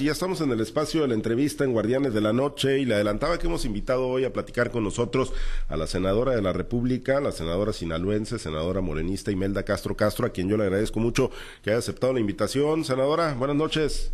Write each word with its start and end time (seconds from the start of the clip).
y 0.00 0.04
ya 0.04 0.12
estamos 0.12 0.40
en 0.40 0.50
el 0.50 0.60
espacio 0.60 1.02
de 1.02 1.08
la 1.08 1.14
entrevista 1.14 1.64
en 1.64 1.72
Guardianes 1.72 2.12
de 2.12 2.20
la 2.20 2.32
Noche 2.32 2.78
y 2.78 2.84
le 2.84 2.94
adelantaba 2.94 3.38
que 3.38 3.46
hemos 3.46 3.64
invitado 3.64 4.06
hoy 4.06 4.24
a 4.24 4.32
platicar 4.32 4.70
con 4.70 4.84
nosotros 4.84 5.32
a 5.68 5.76
la 5.76 5.86
senadora 5.86 6.34
de 6.34 6.42
la 6.42 6.52
República, 6.52 7.20
la 7.20 7.32
senadora 7.32 7.72
sinaloense, 7.72 8.38
senadora 8.38 8.80
morenista 8.80 9.30
Imelda 9.30 9.64
Castro 9.64 9.96
Castro, 9.96 10.26
a 10.26 10.30
quien 10.30 10.48
yo 10.48 10.56
le 10.56 10.64
agradezco 10.64 11.00
mucho 11.00 11.30
que 11.62 11.70
haya 11.70 11.78
aceptado 11.78 12.12
la 12.12 12.20
invitación. 12.20 12.84
Senadora, 12.84 13.34
buenas 13.34 13.56
noches. 13.56 14.12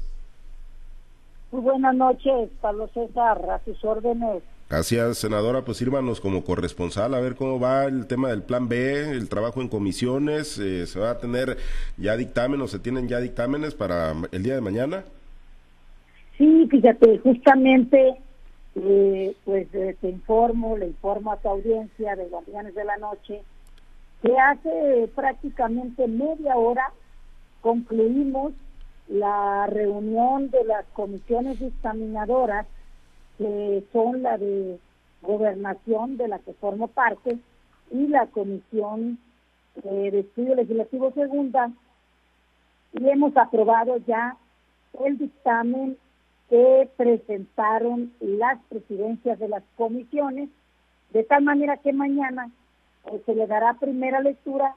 Muy 1.50 1.60
buenas 1.62 1.94
noches, 1.94 2.50
Pablo 2.60 2.88
César, 2.94 3.38
a 3.50 3.60
sus 3.64 3.84
órdenes. 3.84 4.42
Gracias, 4.70 5.18
senadora. 5.18 5.64
Pues 5.64 5.78
sírvanos 5.78 6.20
como 6.20 6.44
corresponsal 6.44 7.14
a 7.14 7.20
ver 7.20 7.34
cómo 7.34 7.60
va 7.60 7.84
el 7.84 8.06
tema 8.06 8.30
del 8.30 8.42
plan 8.42 8.68
B, 8.68 9.10
el 9.10 9.28
trabajo 9.28 9.60
en 9.60 9.68
comisiones. 9.68 10.58
Eh, 10.58 10.86
¿Se 10.86 10.98
va 10.98 11.10
a 11.10 11.18
tener 11.18 11.58
ya 11.96 12.16
dictamen 12.16 12.60
o 12.60 12.68
se 12.68 12.78
tienen 12.78 13.08
ya 13.08 13.20
dictámenes 13.20 13.74
para 13.74 14.14
el 14.32 14.42
día 14.42 14.54
de 14.54 14.60
mañana? 14.60 15.04
Sí, 16.36 16.66
fíjate, 16.68 17.18
justamente, 17.18 18.16
eh, 18.74 19.36
pues 19.44 19.72
eh, 19.74 19.96
te 20.00 20.08
informo, 20.08 20.76
le 20.76 20.86
informo 20.88 21.32
a 21.32 21.36
tu 21.36 21.48
audiencia 21.48 22.16
de 22.16 22.26
Guardianes 22.26 22.74
de 22.74 22.84
la 22.84 22.96
Noche, 22.96 23.42
que 24.22 24.38
hace 24.38 25.08
prácticamente 25.14 26.08
media 26.08 26.56
hora 26.56 26.92
concluimos 27.60 28.52
la 29.08 29.66
reunión 29.68 30.50
de 30.50 30.64
las 30.64 30.84
comisiones 30.94 31.60
dictaminadoras 31.60 32.66
que 33.38 33.84
son 33.92 34.22
la 34.22 34.38
de 34.38 34.78
gobernación 35.22 36.16
de 36.16 36.28
la 36.28 36.38
que 36.38 36.52
formo 36.54 36.88
parte 36.88 37.38
y 37.90 38.06
la 38.08 38.26
comisión 38.26 39.18
eh, 39.82 40.10
de 40.10 40.20
estudio 40.20 40.54
legislativo 40.54 41.12
segunda 41.12 41.70
y 42.92 43.08
hemos 43.08 43.36
aprobado 43.36 43.96
ya 44.06 44.36
el 45.04 45.18
dictamen 45.18 45.96
que 46.48 46.88
presentaron 46.96 48.12
las 48.20 48.58
presidencias 48.68 49.38
de 49.38 49.48
las 49.48 49.62
comisiones 49.76 50.50
de 51.10 51.24
tal 51.24 51.42
manera 51.44 51.76
que 51.78 51.92
mañana 51.92 52.50
eh, 53.06 53.22
se 53.24 53.34
le 53.34 53.46
dará 53.46 53.74
primera 53.74 54.20
lectura 54.20 54.74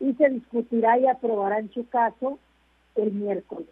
y 0.00 0.14
se 0.14 0.28
discutirá 0.30 0.98
y 0.98 1.06
aprobará 1.06 1.58
en 1.58 1.72
su 1.72 1.88
caso 1.88 2.38
el 2.94 3.12
miércoles. 3.12 3.68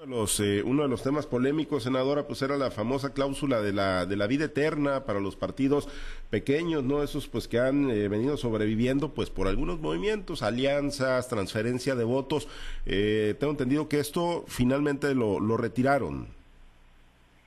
Eh, 0.00 0.62
uno 0.64 0.84
de 0.84 0.88
los 0.88 1.02
temas 1.02 1.26
polémicos, 1.26 1.82
senadora, 1.82 2.28
pues 2.28 2.40
era 2.42 2.56
la 2.56 2.70
famosa 2.70 3.12
cláusula 3.12 3.60
de 3.60 3.72
la, 3.72 4.06
de 4.06 4.14
la 4.14 4.28
vida 4.28 4.44
eterna 4.44 5.04
para 5.04 5.18
los 5.18 5.34
partidos 5.34 5.88
pequeños, 6.30 6.84
¿no? 6.84 7.02
Esos 7.02 7.26
pues 7.26 7.48
que 7.48 7.58
han 7.58 7.90
eh, 7.90 8.06
venido 8.06 8.36
sobreviviendo 8.36 9.12
pues 9.12 9.28
por 9.28 9.48
algunos 9.48 9.80
movimientos, 9.80 10.44
alianzas, 10.44 11.26
transferencia 11.26 11.96
de 11.96 12.04
votos. 12.04 12.46
Eh, 12.86 13.34
tengo 13.40 13.50
entendido 13.50 13.88
que 13.88 13.98
esto 13.98 14.44
finalmente 14.46 15.16
lo, 15.16 15.40
lo 15.40 15.56
retiraron. 15.56 16.28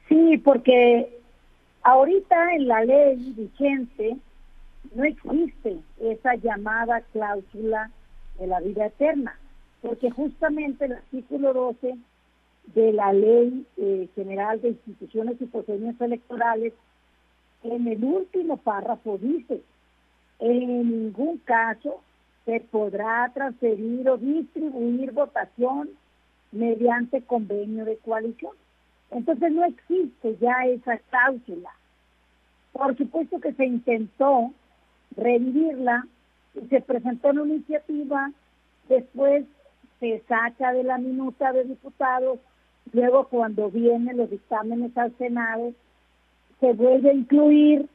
Sí, 0.09 0.37
porque 0.43 1.07
ahorita 1.83 2.55
en 2.55 2.67
la 2.67 2.83
ley 2.83 3.33
vigente 3.33 4.17
no 4.93 5.05
existe 5.05 5.77
esa 6.01 6.35
llamada 6.35 6.99
cláusula 7.13 7.91
de 8.37 8.47
la 8.47 8.59
vida 8.59 8.87
eterna, 8.87 9.39
porque 9.81 10.11
justamente 10.11 10.83
el 10.83 10.93
artículo 10.93 11.53
12 11.53 11.95
de 12.67 12.93
la 12.93 13.11
Ley 13.13 13.65
eh, 13.77 14.07
General 14.15 14.61
de 14.61 14.69
Instituciones 14.69 15.41
y 15.41 15.45
Procedimientos 15.45 16.05
Electorales, 16.05 16.73
en 17.63 17.87
el 17.87 18.03
último 18.03 18.57
párrafo 18.57 19.17
dice, 19.17 19.61
en 20.39 20.89
ningún 20.89 21.37
caso 21.39 22.01
se 22.45 22.59
podrá 22.59 23.29
transferir 23.33 24.09
o 24.09 24.17
distribuir 24.17 25.11
votación 25.11 25.89
mediante 26.51 27.21
convenio 27.21 27.85
de 27.85 27.97
coalición. 27.97 28.53
Entonces 29.11 29.51
no 29.51 29.65
existe 29.65 30.37
ya 30.39 30.65
esa 30.65 30.97
cláusula. 30.97 31.69
Por 32.71 32.97
supuesto 32.97 33.39
que 33.39 33.53
se 33.53 33.65
intentó 33.65 34.51
revivirla 35.15 36.07
y 36.55 36.65
se 36.67 36.81
presentó 36.81 37.29
una 37.29 37.43
iniciativa, 37.43 38.31
después 38.89 39.45
se 39.99 40.23
saca 40.27 40.73
de 40.73 40.83
la 40.83 40.97
minuta 40.97 41.51
de 41.53 41.65
diputados 41.65 42.39
Luego, 42.93 43.27
cuando 43.27 43.69
vienen 43.69 44.17
los 44.17 44.29
dictámenes 44.29 44.95
al 44.97 45.15
Senado, 45.17 45.73
se 46.59 46.73
vuelve 46.73 47.09
a 47.09 47.13
incluir, 47.13 47.89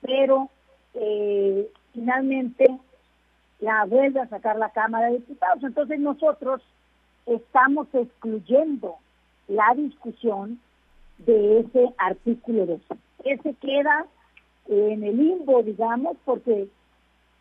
pero 0.00 0.48
eh, 0.94 1.70
finalmente 1.92 2.78
la 3.60 3.84
vuelve 3.84 4.20
a 4.20 4.28
sacar 4.28 4.56
la 4.56 4.70
Cámara 4.70 5.06
de 5.06 5.18
Diputados. 5.18 5.62
Entonces 5.62 5.98
nosotros 6.00 6.60
estamos 7.26 7.86
excluyendo 7.92 8.96
la 9.48 9.72
discusión 9.76 10.60
de 11.18 11.60
ese 11.60 11.94
artículo 11.98 12.66
2. 12.66 12.80
Ese 13.24 13.54
queda 13.54 14.06
en 14.68 15.04
el 15.04 15.16
limbo, 15.16 15.62
digamos, 15.62 16.16
porque 16.24 16.68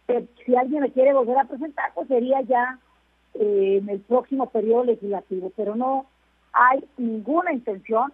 eh, 0.07 0.27
si 0.45 0.55
alguien 0.55 0.83
le 0.83 0.91
quiere 0.91 1.13
volver 1.13 1.37
a 1.37 1.45
presentar, 1.45 1.91
pues 1.93 2.07
sería 2.07 2.41
ya 2.41 2.79
eh, 3.35 3.79
en 3.81 3.89
el 3.89 3.99
próximo 4.01 4.49
periodo 4.49 4.85
legislativo, 4.85 5.51
pero 5.55 5.75
no 5.75 6.05
hay 6.53 6.83
ninguna 6.97 7.53
intención 7.53 8.13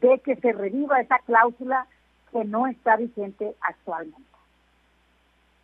de 0.00 0.18
que 0.20 0.36
se 0.36 0.52
reviva 0.52 1.00
esa 1.00 1.18
cláusula 1.20 1.86
que 2.30 2.44
no 2.44 2.66
está 2.66 2.96
vigente 2.96 3.54
actualmente. 3.60 4.31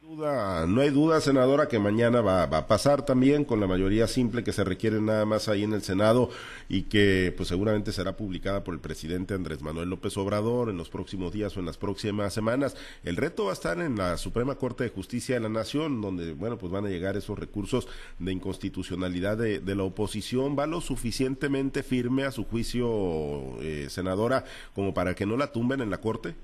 Duda, 0.09 0.67
no 0.67 0.81
hay 0.81 0.89
duda, 0.89 1.21
senadora, 1.21 1.69
que 1.69 1.79
mañana 1.79 2.23
va, 2.23 2.45
a 2.45 2.67
pasar 2.67 3.05
también 3.05 3.45
con 3.45 3.61
la 3.61 3.67
mayoría 3.67 4.07
simple 4.07 4.43
que 4.43 4.55
se 4.55 4.65
requiere 4.65 5.03
nada 5.03 5.27
más 5.27 5.49
ahí 5.49 5.65
en 5.65 5.75
el 5.75 5.83
Senado 5.83 6.31
y 6.67 6.85
que 6.85 7.35
pues 7.37 7.51
seguramente 7.51 7.93
será 7.93 8.17
publicada 8.17 8.65
por 8.65 8.73
el 8.73 8.81
presidente 8.81 9.35
Andrés 9.35 9.61
Manuel 9.61 9.91
López 9.91 10.17
Obrador 10.17 10.71
en 10.71 10.79
los 10.79 10.89
próximos 10.89 11.35
días 11.35 11.55
o 11.55 11.61
en 11.61 11.67
las 11.67 11.77
próximas 11.77 12.33
semanas. 12.33 12.75
El 13.05 13.17
reto 13.17 13.45
va 13.45 13.51
a 13.51 13.53
estar 13.53 13.79
en 13.81 13.99
la 13.99 14.17
Suprema 14.17 14.55
Corte 14.55 14.85
de 14.85 14.91
Justicia 14.91 15.35
de 15.35 15.43
la 15.43 15.51
Nación, 15.51 16.01
donde 16.01 16.33
bueno 16.33 16.57
pues 16.57 16.73
van 16.73 16.87
a 16.87 16.89
llegar 16.89 17.19
esos 17.19 17.39
recursos 17.39 17.87
de 18.19 18.33
inconstitucionalidad 18.33 19.37
de, 19.37 19.61
la 19.75 19.83
oposición. 19.83 20.59
¿Va 20.59 20.67
lo 20.67 20.81
suficientemente 20.81 21.83
firme 21.83 22.25
a 22.25 22.33
su 22.33 22.45
juicio, 22.45 23.61
eh, 23.61 23.89
senadora, 23.91 24.47
como 24.75 24.95
para 24.95 25.15
que 25.15 25.27
no 25.27 25.37
la 25.37 25.53
tumben 25.53 25.83
en 25.83 25.91
la 25.91 26.01
Corte? 26.01 26.35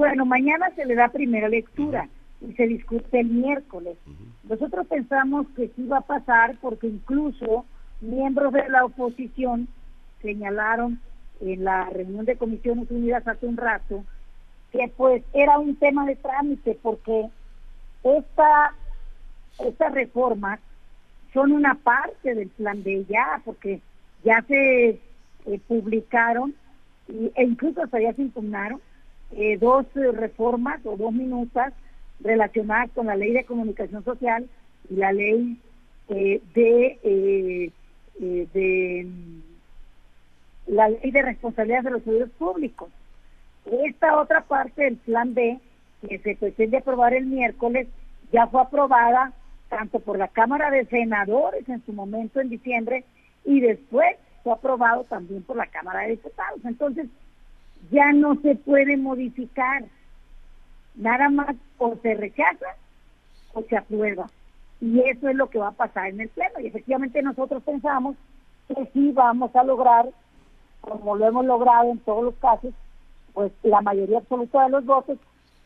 Bueno, 0.00 0.24
mañana 0.24 0.70
se 0.76 0.86
le 0.86 0.94
da 0.94 1.08
primera 1.08 1.46
lectura 1.46 2.08
y 2.40 2.54
se 2.54 2.66
discute 2.66 3.20
el 3.20 3.28
miércoles. 3.28 3.98
Nosotros 4.44 4.86
pensamos 4.86 5.46
que 5.54 5.68
sí 5.76 5.86
va 5.86 5.98
a 5.98 6.00
pasar 6.00 6.56
porque 6.62 6.86
incluso 6.86 7.66
miembros 8.00 8.50
de 8.54 8.66
la 8.70 8.86
oposición 8.86 9.68
señalaron 10.22 10.98
en 11.42 11.64
la 11.64 11.84
reunión 11.90 12.24
de 12.24 12.38
Comisiones 12.38 12.90
Unidas 12.90 13.28
hace 13.28 13.44
un 13.44 13.58
rato 13.58 14.02
que 14.72 14.90
pues 14.96 15.22
era 15.34 15.58
un 15.58 15.76
tema 15.76 16.06
de 16.06 16.16
trámite 16.16 16.78
porque 16.80 17.28
esta, 18.02 18.74
estas 19.58 19.92
reformas 19.92 20.60
son 21.34 21.52
una 21.52 21.74
parte 21.74 22.34
del 22.34 22.48
plan 22.48 22.82
de 22.82 23.04
ya, 23.04 23.42
porque 23.44 23.82
ya 24.24 24.40
se 24.48 24.88
eh, 24.88 25.60
publicaron 25.68 26.54
e 27.34 27.44
incluso 27.44 27.82
hasta 27.82 28.00
ya 28.00 28.14
se 28.14 28.22
impugnaron 28.22 28.80
eh, 29.32 29.56
dos 29.58 29.86
eh, 29.94 30.12
reformas 30.12 30.80
o 30.84 30.96
dos 30.96 31.12
minutas 31.12 31.72
relacionadas 32.20 32.90
con 32.90 33.06
la 33.06 33.16
ley 33.16 33.32
de 33.32 33.44
comunicación 33.44 34.04
social 34.04 34.48
y 34.88 34.96
la 34.96 35.12
ley 35.12 35.58
eh, 36.08 36.40
de, 36.54 37.72
de 38.18 39.08
la 40.66 40.88
ley 40.88 41.10
de 41.10 41.22
responsabilidad 41.22 41.84
de 41.84 41.90
los 41.90 42.02
servicios 42.02 42.30
públicos. 42.30 42.90
Esta 43.64 44.20
otra 44.20 44.42
parte 44.42 44.82
del 44.82 44.96
plan 44.96 45.34
B, 45.34 45.58
que 46.06 46.18
se 46.18 46.34
pretende 46.34 46.78
aprobar 46.78 47.14
el 47.14 47.26
miércoles, 47.26 47.88
ya 48.32 48.46
fue 48.46 48.62
aprobada 48.62 49.32
tanto 49.68 50.00
por 50.00 50.18
la 50.18 50.28
Cámara 50.28 50.70
de 50.70 50.86
Senadores 50.86 51.68
en 51.68 51.84
su 51.86 51.92
momento 51.92 52.40
en 52.40 52.48
diciembre 52.48 53.04
y 53.44 53.60
después 53.60 54.16
fue 54.42 54.52
aprobado 54.52 55.04
también 55.04 55.42
por 55.42 55.56
la 55.56 55.66
Cámara 55.66 56.00
de 56.00 56.12
Diputados. 56.12 56.60
Entonces, 56.64 57.06
ya 57.90 58.12
no 58.12 58.36
se 58.42 58.54
puede 58.56 58.96
modificar. 58.96 59.84
Nada 60.94 61.28
más 61.28 61.56
o 61.78 61.96
se 62.02 62.14
rechaza 62.14 62.76
o 63.54 63.62
se 63.62 63.76
aprueba. 63.76 64.28
Y 64.80 65.00
eso 65.00 65.28
es 65.28 65.36
lo 65.36 65.50
que 65.50 65.58
va 65.58 65.68
a 65.68 65.72
pasar 65.72 66.08
en 66.08 66.20
el 66.20 66.28
Pleno. 66.28 66.60
Y 66.60 66.66
efectivamente 66.66 67.22
nosotros 67.22 67.62
pensamos 67.62 68.16
que 68.68 68.86
sí 68.92 69.12
vamos 69.12 69.54
a 69.54 69.64
lograr, 69.64 70.08
como 70.80 71.16
lo 71.16 71.26
hemos 71.26 71.44
logrado 71.44 71.90
en 71.90 71.98
todos 71.98 72.24
los 72.24 72.34
casos, 72.36 72.72
pues 73.34 73.52
la 73.62 73.80
mayoría 73.80 74.18
absoluta 74.18 74.64
de 74.64 74.70
los 74.70 74.84
votos 74.84 75.18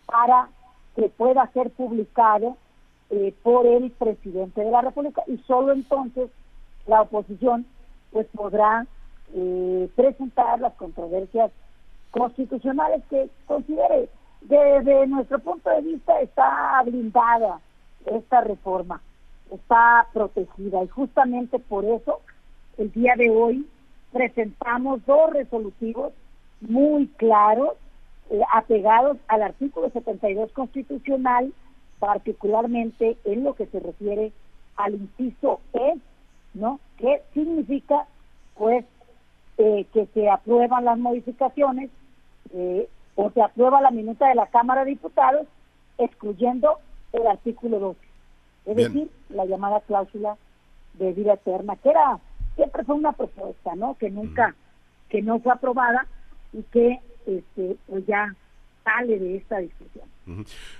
para 0.06 0.48
que 0.96 1.08
pueda 1.08 1.46
ser 1.52 1.70
publicado 1.70 2.56
eh, 3.10 3.34
por 3.42 3.66
el 3.66 3.90
presidente 3.90 4.62
de 4.62 4.70
la 4.70 4.82
República 4.82 5.22
y 5.26 5.38
solo 5.46 5.72
entonces 5.72 6.30
la 6.86 7.02
oposición 7.02 7.66
pues 8.12 8.26
podrá 8.34 8.86
eh, 9.34 9.88
presentar 9.96 10.60
las 10.60 10.74
controversias 10.74 11.50
constitucionales 12.14 13.02
que 13.10 13.28
considere 13.46 14.08
desde 14.40 15.06
nuestro 15.06 15.38
punto 15.40 15.68
de 15.70 15.82
vista 15.82 16.20
está 16.20 16.82
blindada 16.84 17.60
esta 18.06 18.40
reforma. 18.42 19.00
está 19.50 20.06
protegida 20.12 20.82
y 20.82 20.88
justamente 20.88 21.58
por 21.58 21.84
eso 21.84 22.20
el 22.78 22.90
día 22.92 23.14
de 23.16 23.30
hoy 23.30 23.66
presentamos 24.12 25.04
dos 25.06 25.32
resolutivos 25.32 26.12
muy 26.60 27.08
claros, 27.18 27.74
eh, 28.30 28.40
apegados 28.52 29.18
al 29.28 29.42
artículo 29.42 29.90
72 29.90 30.50
constitucional, 30.52 31.52
particularmente 31.98 33.16
en 33.24 33.44
lo 33.44 33.54
que 33.54 33.66
se 33.66 33.80
refiere 33.80 34.32
al 34.76 34.94
inciso 34.94 35.60
E, 35.72 35.98
¿no? 36.54 36.80
¿Qué 36.96 37.22
significa? 37.32 38.06
Pues 38.56 38.84
eh, 39.58 39.86
que 39.92 40.06
se 40.14 40.28
aprueban 40.28 40.84
las 40.84 40.98
modificaciones 40.98 41.90
eh, 42.54 42.88
o 43.16 43.30
se 43.30 43.42
aprueba 43.42 43.80
la 43.80 43.90
minuta 43.90 44.28
de 44.28 44.34
la 44.34 44.46
Cámara 44.46 44.84
de 44.84 44.90
Diputados, 44.90 45.46
excluyendo 45.98 46.78
el 47.12 47.26
artículo 47.26 47.78
12, 47.78 48.00
es 48.66 48.76
decir, 48.76 49.10
la 49.28 49.44
llamada 49.44 49.80
cláusula 49.80 50.36
de 50.94 51.12
vida 51.12 51.34
eterna, 51.34 51.76
que 51.76 51.90
era 51.90 52.18
siempre 52.56 52.84
fue 52.84 52.94
una 52.94 53.12
propuesta, 53.12 53.74
¿no? 53.74 53.96
Que 53.98 54.10
nunca, 54.10 54.54
que 55.08 55.22
no 55.22 55.40
fue 55.40 55.52
aprobada 55.52 56.06
y 56.52 56.62
que 56.64 57.00
este, 57.26 57.76
pues 57.86 58.06
ya 58.06 58.34
sale 58.84 59.18
de 59.18 59.36
esta 59.36 59.58
discusión. 59.58 60.08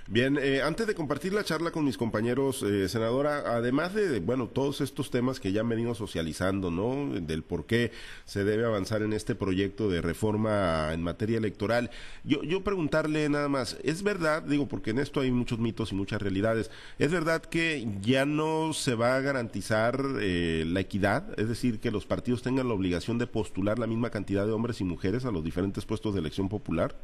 Bien, 0.07 0.37
eh, 0.41 0.61
antes 0.63 0.87
de 0.87 0.95
compartir 0.95 1.33
la 1.33 1.43
charla 1.43 1.69
con 1.69 1.85
mis 1.85 1.97
compañeros, 1.97 2.63
eh, 2.63 2.89
senadora, 2.89 3.43
además 3.45 3.93
de, 3.93 4.19
bueno, 4.19 4.47
todos 4.47 4.81
estos 4.81 5.11
temas 5.11 5.39
que 5.39 5.51
ya 5.51 5.61
han 5.61 5.69
venido 5.69 5.93
socializando, 5.93 6.71
¿no? 6.71 7.19
Del 7.21 7.43
por 7.43 7.65
qué 7.65 7.91
se 8.25 8.43
debe 8.43 8.65
avanzar 8.65 9.03
en 9.03 9.13
este 9.13 9.35
proyecto 9.35 9.87
de 9.87 10.01
reforma 10.01 10.93
en 10.93 11.03
materia 11.03 11.37
electoral, 11.37 11.91
yo, 12.23 12.41
yo 12.43 12.63
preguntarle 12.63 13.29
nada 13.29 13.47
más, 13.47 13.77
¿es 13.83 14.01
verdad, 14.01 14.41
digo, 14.41 14.67
porque 14.67 14.91
en 14.91 14.99
esto 14.99 15.21
hay 15.21 15.31
muchos 15.31 15.59
mitos 15.59 15.91
y 15.91 15.95
muchas 15.95 16.21
realidades, 16.21 16.71
¿es 16.97 17.11
verdad 17.11 17.43
que 17.43 17.87
ya 18.01 18.25
no 18.25 18.73
se 18.73 18.95
va 18.95 19.15
a 19.15 19.21
garantizar 19.21 20.03
eh, 20.21 20.63
la 20.65 20.79
equidad? 20.79 21.39
Es 21.39 21.47
decir, 21.47 21.79
que 21.79 21.91
los 21.91 22.07
partidos 22.07 22.41
tengan 22.41 22.67
la 22.67 22.73
obligación 22.73 23.19
de 23.19 23.27
postular 23.27 23.77
la 23.77 23.87
misma 23.87 24.09
cantidad 24.09 24.45
de 24.45 24.53
hombres 24.53 24.81
y 24.81 24.83
mujeres 24.85 25.25
a 25.25 25.31
los 25.31 25.43
diferentes 25.43 25.85
puestos 25.85 26.13
de 26.15 26.21
elección 26.21 26.49
popular? 26.49 26.95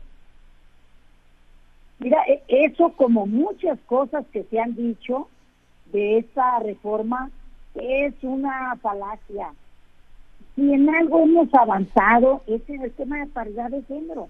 Mira, 2.02 2.18
e, 2.28 2.42
eso 2.48 2.94
como 2.94 3.28
muchas 3.28 3.80
cosas 3.82 4.26
que 4.34 4.44
se 4.46 4.60
han 4.60 4.76
dicho 4.76 5.30
de 5.94 6.18
esta 6.18 6.58
reforma 6.60 7.30
es 7.76 8.16
una 8.24 8.76
falacia. 8.82 9.54
Si 10.56 10.74
en 10.74 10.90
algo 10.90 11.22
hemos 11.22 11.54
avanzado 11.54 12.42
es 12.48 12.68
en 12.70 12.82
el 12.82 12.92
tema 12.94 13.20
de 13.20 13.28
paridad 13.28 13.70
de 13.70 13.84
género. 13.84 14.30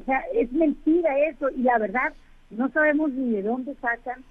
O 0.00 0.04
sea, 0.06 0.22
es 0.34 0.52
mentira 0.52 1.18
eso 1.28 1.50
y 1.50 1.62
la 1.62 1.78
verdad 1.78 2.12
no 2.50 2.68
sabemos 2.70 3.10
ni 3.10 3.32
de 3.32 3.42
dónde 3.42 3.74
sacan 3.80 4.22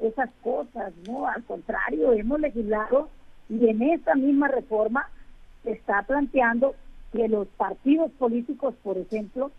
esas 0.00 0.30
cosas, 0.42 0.94
¿no? 1.06 1.28
Al 1.28 1.44
contrario, 1.44 2.12
hemos 2.12 2.40
legislado 2.40 3.10
y 3.50 3.68
en 3.68 3.82
esta 3.82 4.14
misma 4.14 4.48
reforma 4.48 5.06
se 5.64 5.72
está 5.72 6.02
planteando 6.02 6.74
que 7.12 7.28
los 7.28 7.46
partidos 7.48 8.10
políticos, 8.12 8.74
por 8.82 8.96
ejemplo, 8.96 9.52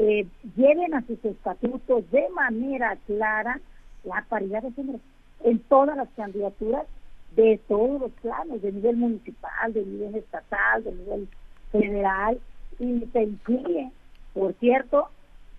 eh, 0.00 0.24
lleven 0.54 0.94
a 0.94 1.02
sus 1.02 1.22
estatutos 1.24 2.08
de 2.12 2.28
manera 2.28 2.96
clara 3.06 3.60
la 4.04 4.24
paridad 4.28 4.62
de 4.62 4.70
género 4.70 5.00
en 5.42 5.58
todas 5.58 5.96
las 5.96 6.08
candidaturas 6.10 6.86
de 7.34 7.60
todos 7.66 8.00
los 8.02 8.12
planos, 8.22 8.62
de 8.62 8.70
nivel 8.70 8.96
municipal, 8.96 9.72
de 9.72 9.84
nivel 9.84 10.14
estatal, 10.14 10.84
de 10.84 10.92
nivel 10.92 11.28
federal, 11.72 12.38
y 12.78 13.00
se 13.12 13.22
incluye, 13.24 13.90
por 14.34 14.54
cierto, 14.54 15.08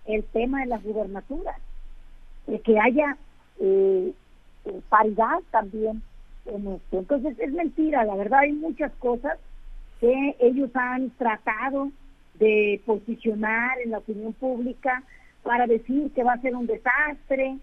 el 0.06 0.24
tema 0.24 0.60
de 0.60 0.66
las 0.66 0.82
gubernaturas, 0.82 1.58
de 2.46 2.60
que 2.60 2.80
haya 2.80 3.18
eh, 3.60 4.14
eh, 4.64 4.80
paridad 4.88 5.40
también 5.50 6.02
en 6.46 6.66
esto. 6.66 6.98
Entonces 6.98 7.38
es 7.38 7.52
mentira, 7.52 8.04
la 8.04 8.14
verdad 8.14 8.40
hay 8.40 8.52
muchas 8.52 8.90
cosas 8.92 9.38
que 10.00 10.34
ellos 10.40 10.70
han 10.72 11.10
tratado 11.10 11.90
de 12.40 12.80
posicionar 12.86 13.78
en 13.84 13.90
la 13.90 13.98
opinión 13.98 14.32
pública 14.32 15.02
para 15.42 15.66
decir 15.66 16.10
que 16.12 16.24
va 16.24 16.32
a 16.32 16.40
ser 16.40 16.56
un 16.56 16.66
desastre, 16.66 17.58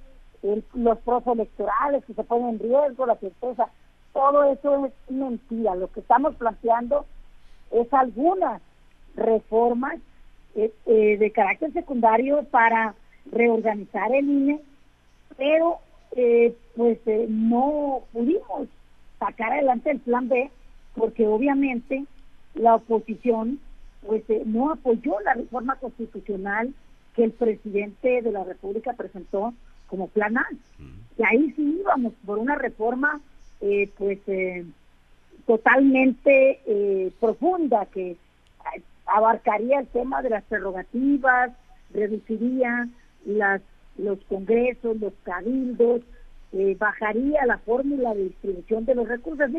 los 0.73 0.97
procesos 0.99 1.33
electorales 1.33 2.05
que 2.05 2.13
se 2.13 2.23
ponen 2.23 2.49
en 2.49 2.59
riesgo, 2.59 3.05
la 3.05 3.15
certeza, 3.15 3.67
todo 4.13 4.51
eso 4.51 4.85
es 4.85 4.93
mentira. 5.11 5.75
Lo 5.75 5.91
que 5.91 5.99
estamos 5.99 6.35
planteando 6.35 7.05
es 7.71 7.91
algunas 7.93 8.61
reformas 9.15 9.95
eh, 10.55 10.71
eh, 10.85 11.17
de 11.17 11.31
carácter 11.31 11.73
secundario 11.73 12.43
para 12.43 12.95
reorganizar 13.31 14.11
el 14.13 14.29
INE, 14.29 14.61
pero 15.37 15.79
eh, 16.15 16.55
pues 16.75 16.99
no 17.29 18.01
pudimos 18.13 18.67
sacar 19.19 19.53
adelante 19.53 19.91
el 19.91 19.99
plan 19.99 20.29
B 20.29 20.49
porque 20.95 21.27
obviamente 21.27 22.05
la 22.55 22.75
oposición 22.75 23.59
pues 24.05 24.23
eh, 24.29 24.43
no 24.45 24.71
apoyó 24.71 25.19
la 25.21 25.33
reforma 25.33 25.75
constitucional 25.75 26.73
que 27.15 27.23
el 27.23 27.31
presidente 27.31 28.21
de 28.21 28.31
la 28.31 28.43
República 28.43 28.93
presentó 28.93 29.53
como 29.87 30.07
plan 30.07 30.37
A. 30.37 30.47
Y 31.17 31.23
ahí 31.23 31.51
sí 31.55 31.79
íbamos 31.81 32.13
por 32.25 32.37
una 32.37 32.55
reforma 32.55 33.19
eh, 33.61 33.89
pues 33.97 34.19
eh, 34.27 34.65
totalmente 35.45 37.13
profunda 37.19 37.85
que 37.87 38.17
abarcaría 39.05 39.79
el 39.79 39.87
tema 39.87 40.21
de 40.21 40.29
las 40.29 40.43
prerrogativas, 40.43 41.51
reduciría 41.93 42.87
las 43.25 43.61
los 43.97 44.19
congresos, 44.25 44.97
los 44.99 45.13
cabildos, 45.23 46.01
bajaría 46.77 47.47
la 47.47 47.57
fórmula 47.57 48.13
de 48.13 48.25
distribución 48.25 48.85
de 48.85 48.93
los 48.93 49.07
recursos. 49.07 49.49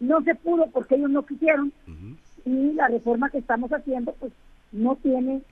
No 0.00 0.22
se 0.22 0.34
pudo 0.34 0.66
porque 0.66 0.96
ellos 0.96 1.08
no 1.08 1.24
quisieron 1.24 1.72
y 2.44 2.72
la 2.74 2.88
reforma 2.88 3.30
que 3.30 3.38
estamos 3.38 3.70
haciendo 3.72 4.12
pues 4.14 4.32
no 4.72 4.96
tiene 4.96 5.42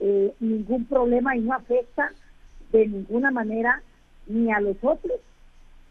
eh, 0.00 0.34
ningún 0.40 0.84
problema 0.86 1.36
y 1.36 1.40
no 1.40 1.54
afecta 1.54 2.12
de 2.72 2.86
ninguna 2.86 3.30
manera 3.30 3.82
ni 4.26 4.52
a 4.52 4.60
los 4.60 4.76
otros 4.82 5.18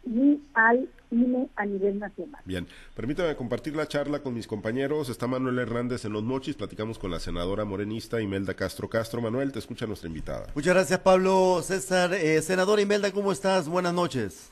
ni 0.04 0.42
al 0.54 0.90
INE 1.12 1.48
a 1.56 1.66
nivel 1.66 2.00
nacional. 2.00 2.42
Bien, 2.46 2.66
permítame 2.96 3.36
compartir 3.36 3.76
la 3.76 3.88
charla 3.88 4.20
con 4.20 4.34
mis 4.34 4.48
compañeros. 4.48 5.10
Está 5.10 5.28
Manuel 5.28 5.60
Hernández 5.60 6.06
en 6.06 6.14
Los 6.14 6.24
Mochis, 6.24 6.56
platicamos 6.56 6.98
con 6.98 7.12
la 7.12 7.20
senadora 7.20 7.66
morenista 7.66 8.22
Imelda 8.22 8.54
Castro 8.56 8.90
Castro. 8.90 9.22
Manuel, 9.22 9.52
te 9.52 9.60
escucha 9.60 9.86
nuestra 9.86 10.08
invitada. 10.08 10.48
Muchas 10.56 10.74
gracias, 10.74 11.00
Pablo 11.00 11.62
César. 11.62 12.14
Eh, 12.14 12.42
senadora 12.42 12.82
Imelda, 12.82 13.12
¿cómo 13.12 13.32
estás? 13.32 13.68
Buenas 13.68 13.94
noches. 13.94 14.52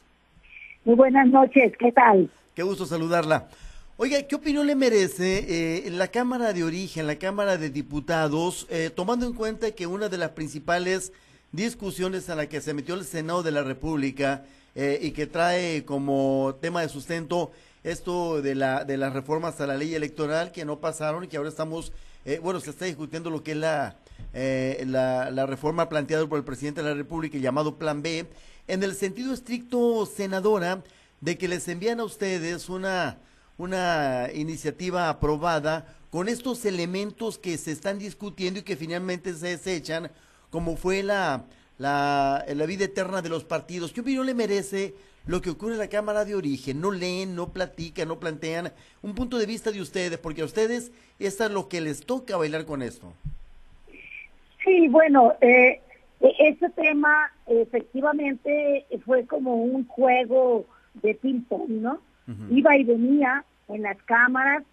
Muy 0.86 0.96
buenas 0.96 1.28
noches, 1.28 1.74
¿qué 1.78 1.92
tal? 1.92 2.30
Qué 2.54 2.64
gusto 2.64 2.86
saludarla. 2.86 3.50
Oiga, 4.02 4.24
¿qué 4.24 4.36
opinión 4.36 4.66
le 4.66 4.76
merece 4.76 5.86
eh, 5.86 5.90
la 5.90 6.08
Cámara 6.08 6.54
de 6.54 6.64
Origen, 6.64 7.06
la 7.06 7.20
Cámara 7.20 7.58
de 7.58 7.70
Diputados, 7.70 8.66
eh, 8.70 8.92
tomando 8.96 9.26
en 9.26 9.34
cuenta 9.34 9.72
que 9.72 9.88
una 9.88 10.08
de 10.08 10.18
las 10.18 10.30
principales 10.30 11.12
discusiones 11.52 12.30
a 12.30 12.36
la 12.36 12.48
que 12.48 12.62
se 12.62 12.74
metió 12.74 12.96
el 12.96 13.04
Senado 13.04 13.44
de 13.44 13.52
la 13.52 13.62
República 13.62 14.46
eh, 14.74 15.00
y 15.02 15.12
que 15.12 15.28
trae 15.28 15.84
como 15.84 16.56
tema 16.62 16.80
de 16.82 16.88
sustento 16.88 17.52
esto 17.84 18.42
de, 18.42 18.56
la, 18.56 18.86
de 18.86 18.96
las 18.96 19.12
reformas 19.12 19.60
a 19.60 19.68
la 19.68 19.76
ley 19.76 19.94
electoral 19.94 20.54
que 20.54 20.64
no 20.64 20.80
pasaron 20.80 21.26
y 21.26 21.28
que 21.28 21.36
ahora 21.36 21.50
estamos, 21.50 21.92
eh, 22.24 22.40
bueno, 22.42 22.62
se 22.62 22.70
está 22.70 22.86
discutiendo 22.86 23.30
lo 23.30 23.44
que 23.44 23.52
es 23.52 23.58
la, 23.58 23.98
la, 24.34 25.30
la 25.30 25.46
reforma 25.46 25.90
planteada 25.90 26.26
por 26.26 26.38
el 26.38 26.46
presidente 26.46 26.82
de 26.82 26.88
la 26.88 26.96
República 26.96 27.38
llamado 27.38 27.76
Plan 27.76 28.02
B, 28.02 28.28
en 28.70 28.82
el 28.82 28.96
sentido 28.96 29.34
estricto, 29.34 30.06
senadora, 30.06 30.86
de 31.20 31.38
que 31.38 31.50
les 31.50 31.68
envían 31.68 32.00
a 32.00 32.06
ustedes 32.06 32.70
una 32.70 33.18
una 33.60 34.30
iniciativa 34.34 35.10
aprobada 35.10 35.86
con 36.10 36.28
estos 36.28 36.66
elementos 36.66 37.38
que 37.38 37.58
se 37.58 37.72
están 37.72 38.00
discutiendo 38.00 38.62
y 38.62 38.64
que 38.64 38.78
finalmente 38.78 39.34
se 39.34 39.50
desechan, 39.50 40.10
como 40.50 40.76
fue 40.76 41.04
la, 41.04 41.44
la, 41.78 42.66
vida 42.68 42.86
eterna 42.86 43.22
de 43.22 43.30
los 43.30 43.44
partidos. 43.44 43.92
¿Qué 43.94 44.02
opinión 44.02 44.26
le 44.26 44.34
merece 44.34 44.96
lo 45.28 45.42
que 45.42 45.52
ocurre 45.52 45.74
en 45.74 45.80
la 45.80 45.90
Cámara 45.90 46.26
de 46.26 46.36
Origen? 46.36 46.80
No 46.80 46.92
leen, 46.92 47.36
no 47.36 47.50
platican, 47.50 48.08
no 48.08 48.20
plantean 48.20 48.72
un 49.04 49.14
punto 49.14 49.38
de 49.38 49.46
vista 49.46 49.72
de 49.72 49.82
ustedes, 49.82 50.18
porque 50.18 50.42
a 50.42 50.46
ustedes 50.46 50.92
esto 51.20 51.46
es 51.46 51.52
lo 51.52 51.68
que 51.68 51.82
les 51.82 52.06
toca 52.06 52.38
bailar 52.38 52.66
con 52.66 52.82
esto. 52.82 53.14
Sí, 54.64 54.88
bueno, 54.88 55.34
eh, 55.42 55.82
este 56.40 56.70
tema 56.70 57.32
efectivamente 57.46 58.86
fue 59.06 59.26
como 59.26 59.56
un 59.56 59.86
juego 59.86 60.66
de 60.96 61.14
ping-pong, 61.14 61.70
¿no? 61.70 62.00
Iba 62.52 62.78
y 62.78 62.84
venía 62.84 63.44
en 63.68 63.82
las 63.82 63.98
cámaras, 64.04 64.64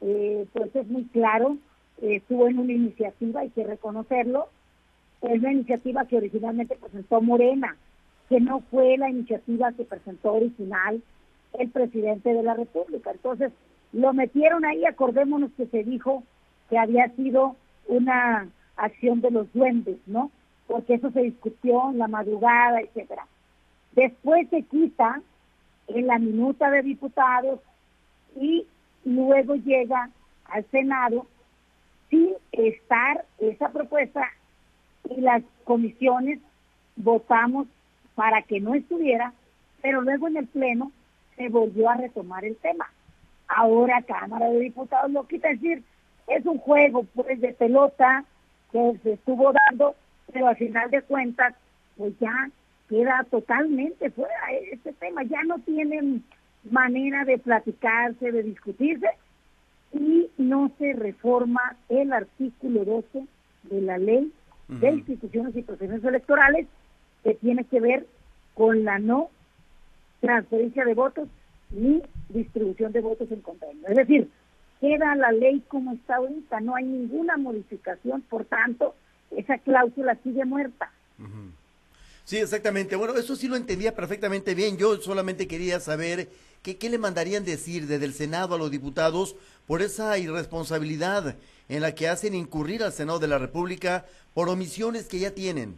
eh, 0.00 0.46
pues 0.52 0.74
es 0.74 0.86
muy 0.88 1.04
claro, 1.04 1.56
eh, 2.00 2.16
estuvo 2.16 2.48
en 2.48 2.58
una 2.58 2.72
iniciativa, 2.72 3.40
hay 3.40 3.50
que 3.50 3.64
reconocerlo, 3.64 4.48
es 5.22 5.38
una 5.38 5.52
iniciativa 5.52 6.04
que 6.04 6.16
originalmente 6.16 6.76
presentó 6.76 7.20
Morena, 7.20 7.76
que 8.28 8.40
no 8.40 8.60
fue 8.70 8.96
la 8.98 9.10
iniciativa 9.10 9.72
que 9.72 9.84
presentó 9.84 10.34
original 10.34 11.02
el 11.58 11.70
presidente 11.70 12.32
de 12.32 12.42
la 12.42 12.54
República. 12.54 13.10
Entonces, 13.10 13.52
lo 13.92 14.12
metieron 14.12 14.64
ahí, 14.64 14.84
acordémonos 14.84 15.50
que 15.56 15.66
se 15.66 15.84
dijo 15.84 16.22
que 16.70 16.78
había 16.78 17.08
sido 17.10 17.56
una 17.86 18.48
acción 18.76 19.20
de 19.20 19.30
los 19.30 19.52
duendes, 19.52 19.98
¿no? 20.06 20.30
Porque 20.66 20.94
eso 20.94 21.10
se 21.10 21.22
discutió 21.22 21.90
en 21.90 21.98
la 21.98 22.08
madrugada, 22.08 22.80
etcétera. 22.80 23.26
Después 23.94 24.48
se 24.48 24.62
quita 24.62 25.20
en 25.94 26.06
la 26.06 26.18
minuta 26.18 26.70
de 26.70 26.82
diputados 26.82 27.60
y 28.36 28.66
luego 29.04 29.54
llega 29.56 30.10
al 30.44 30.64
Senado 30.70 31.26
sin 32.10 32.30
estar 32.52 33.24
esa 33.38 33.70
propuesta 33.70 34.28
y 35.08 35.20
las 35.20 35.42
comisiones 35.64 36.38
votamos 36.96 37.66
para 38.14 38.42
que 38.42 38.60
no 38.60 38.74
estuviera, 38.74 39.32
pero 39.80 40.02
luego 40.02 40.28
en 40.28 40.36
el 40.36 40.46
Pleno 40.46 40.92
se 41.36 41.48
volvió 41.48 41.88
a 41.88 41.96
retomar 41.96 42.44
el 42.44 42.56
tema. 42.56 42.90
Ahora 43.48 44.02
Cámara 44.02 44.48
de 44.50 44.60
Diputados 44.60 45.10
lo 45.10 45.26
quita, 45.26 45.48
decir, 45.48 45.82
es 46.26 46.44
un 46.46 46.58
juego 46.58 47.04
pues 47.14 47.40
de 47.40 47.52
pelota 47.52 48.24
que 48.70 48.98
se 49.02 49.14
estuvo 49.14 49.52
dando, 49.52 49.94
pero 50.32 50.48
al 50.48 50.56
final 50.56 50.90
de 50.90 51.02
cuentas, 51.02 51.54
pues 51.96 52.12
ya 52.18 52.50
queda 52.92 53.24
totalmente 53.30 54.10
fuera 54.10 54.34
este 54.70 54.92
tema, 54.92 55.22
ya 55.22 55.42
no 55.44 55.58
tienen 55.60 56.22
manera 56.70 57.24
de 57.24 57.38
platicarse, 57.38 58.30
de 58.30 58.42
discutirse, 58.42 59.06
y 59.94 60.28
no 60.36 60.70
se 60.78 60.92
reforma 60.92 61.74
el 61.88 62.12
artículo 62.12 62.84
12 62.84 63.26
de 63.64 63.80
la 63.80 63.96
ley 63.96 64.30
de 64.68 64.90
instituciones 64.90 65.56
y 65.56 65.62
procesos 65.62 66.04
electorales 66.04 66.66
que 67.24 67.34
tiene 67.34 67.64
que 67.64 67.80
ver 67.80 68.06
con 68.52 68.84
la 68.84 68.98
no 68.98 69.30
transferencia 70.20 70.84
de 70.84 70.92
votos 70.92 71.28
ni 71.70 72.02
distribución 72.28 72.92
de 72.92 73.00
votos 73.00 73.30
en 73.32 73.40
convenio. 73.40 73.88
Es 73.88 73.96
decir, 73.96 74.28
queda 74.82 75.16
la 75.16 75.32
ley 75.32 75.62
como 75.68 75.92
está 75.92 76.16
ahorita, 76.16 76.60
no 76.60 76.76
hay 76.76 76.84
ninguna 76.84 77.38
modificación, 77.38 78.20
por 78.20 78.44
tanto, 78.44 78.94
esa 79.30 79.56
cláusula 79.56 80.14
sigue 80.22 80.44
muerta. 80.44 80.90
Sí, 82.24 82.38
exactamente. 82.38 82.96
Bueno, 82.96 83.14
eso 83.16 83.36
sí 83.36 83.48
lo 83.48 83.56
entendía 83.56 83.94
perfectamente 83.94 84.54
bien. 84.54 84.76
Yo 84.76 84.96
solamente 84.98 85.48
quería 85.48 85.80
saber 85.80 86.28
qué, 86.62 86.76
qué 86.76 86.88
le 86.88 86.98
mandarían 86.98 87.44
decir 87.44 87.86
desde 87.86 88.04
el 88.04 88.14
Senado 88.14 88.54
a 88.54 88.58
los 88.58 88.70
diputados 88.70 89.36
por 89.66 89.82
esa 89.82 90.16
irresponsabilidad 90.18 91.36
en 91.68 91.82
la 91.82 91.94
que 91.94 92.08
hacen 92.08 92.34
incurrir 92.34 92.82
al 92.82 92.92
Senado 92.92 93.18
de 93.18 93.28
la 93.28 93.38
República 93.38 94.04
por 94.34 94.48
omisiones 94.48 95.08
que 95.08 95.18
ya 95.18 95.32
tienen. 95.32 95.74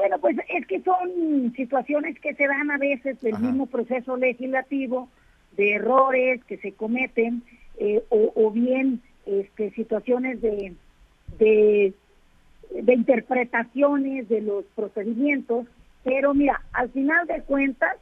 Bueno, 0.00 0.18
pues 0.18 0.36
es 0.48 0.66
que 0.66 0.80
son 0.80 1.52
situaciones 1.54 2.18
que 2.20 2.34
se 2.34 2.46
dan 2.46 2.70
a 2.70 2.78
veces 2.78 3.20
del 3.20 3.38
mismo 3.38 3.66
proceso 3.66 4.16
legislativo, 4.16 5.10
de 5.58 5.74
errores 5.74 6.42
que 6.44 6.56
se 6.56 6.72
cometen, 6.72 7.42
eh, 7.78 8.02
o, 8.08 8.50
bien 8.50 9.02
este, 9.26 9.70
situaciones 9.72 10.40
de, 10.40 10.72
de, 11.38 11.92
de 12.70 12.94
interpretaciones 12.94 14.28
de 14.28 14.40
los 14.40 14.64
procedimientos, 14.76 15.66
pero 16.04 16.34
mira, 16.34 16.62
al 16.72 16.90
final 16.90 17.26
de 17.26 17.42
cuentas, 17.42 17.96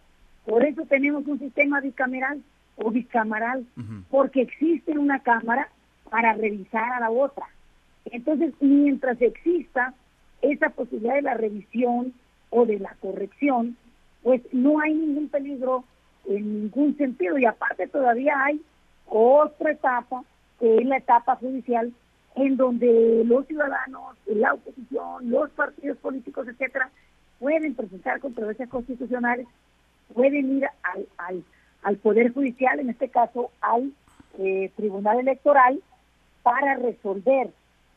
por 0.44 0.64
eso 0.64 0.84
tenemos 0.86 1.26
un 1.26 1.38
sistema 1.38 1.80
bicameral 1.80 2.42
o 2.76 2.90
bicamaral, 2.90 3.66
porque 4.10 4.42
existe 4.42 4.96
una 4.96 5.20
cámara 5.20 5.68
para 6.10 6.32
revisar 6.34 6.92
a 6.92 7.00
la 7.00 7.10
otra. 7.10 7.46
Entonces, 8.06 8.54
mientras 8.60 9.20
exista 9.20 9.94
esa 10.40 10.70
posibilidad 10.70 11.16
de 11.16 11.22
la 11.22 11.34
revisión 11.34 12.12
o 12.50 12.64
de 12.64 12.78
la 12.78 12.94
corrección, 13.00 13.76
pues 14.22 14.42
no 14.52 14.80
hay 14.80 14.94
ningún 14.94 15.28
peligro 15.28 15.84
en 16.26 16.62
ningún 16.62 16.96
sentido. 16.96 17.36
Y 17.38 17.44
aparte 17.44 17.86
todavía 17.88 18.34
hay 18.44 18.62
otra 19.06 19.72
etapa, 19.72 20.22
que 20.60 20.78
es 20.78 20.86
la 20.86 20.98
etapa 20.98 21.36
judicial, 21.36 21.92
en 22.40 22.56
donde 22.56 23.22
los 23.24 23.46
ciudadanos, 23.46 24.16
la 24.26 24.54
oposición, 24.54 25.30
los 25.30 25.50
partidos 25.50 25.98
políticos, 25.98 26.46
etcétera, 26.48 26.90
pueden 27.38 27.74
presentar 27.74 28.20
controversias 28.20 28.68
constitucionales, 28.68 29.46
pueden 30.14 30.58
ir 30.58 30.66
al, 30.82 31.06
al, 31.18 31.44
al 31.82 31.96
Poder 31.96 32.32
Judicial, 32.32 32.80
en 32.80 32.90
este 32.90 33.08
caso 33.08 33.50
al 33.60 33.92
eh, 34.38 34.70
Tribunal 34.76 35.20
Electoral, 35.20 35.80
para 36.42 36.76
resolver 36.76 37.50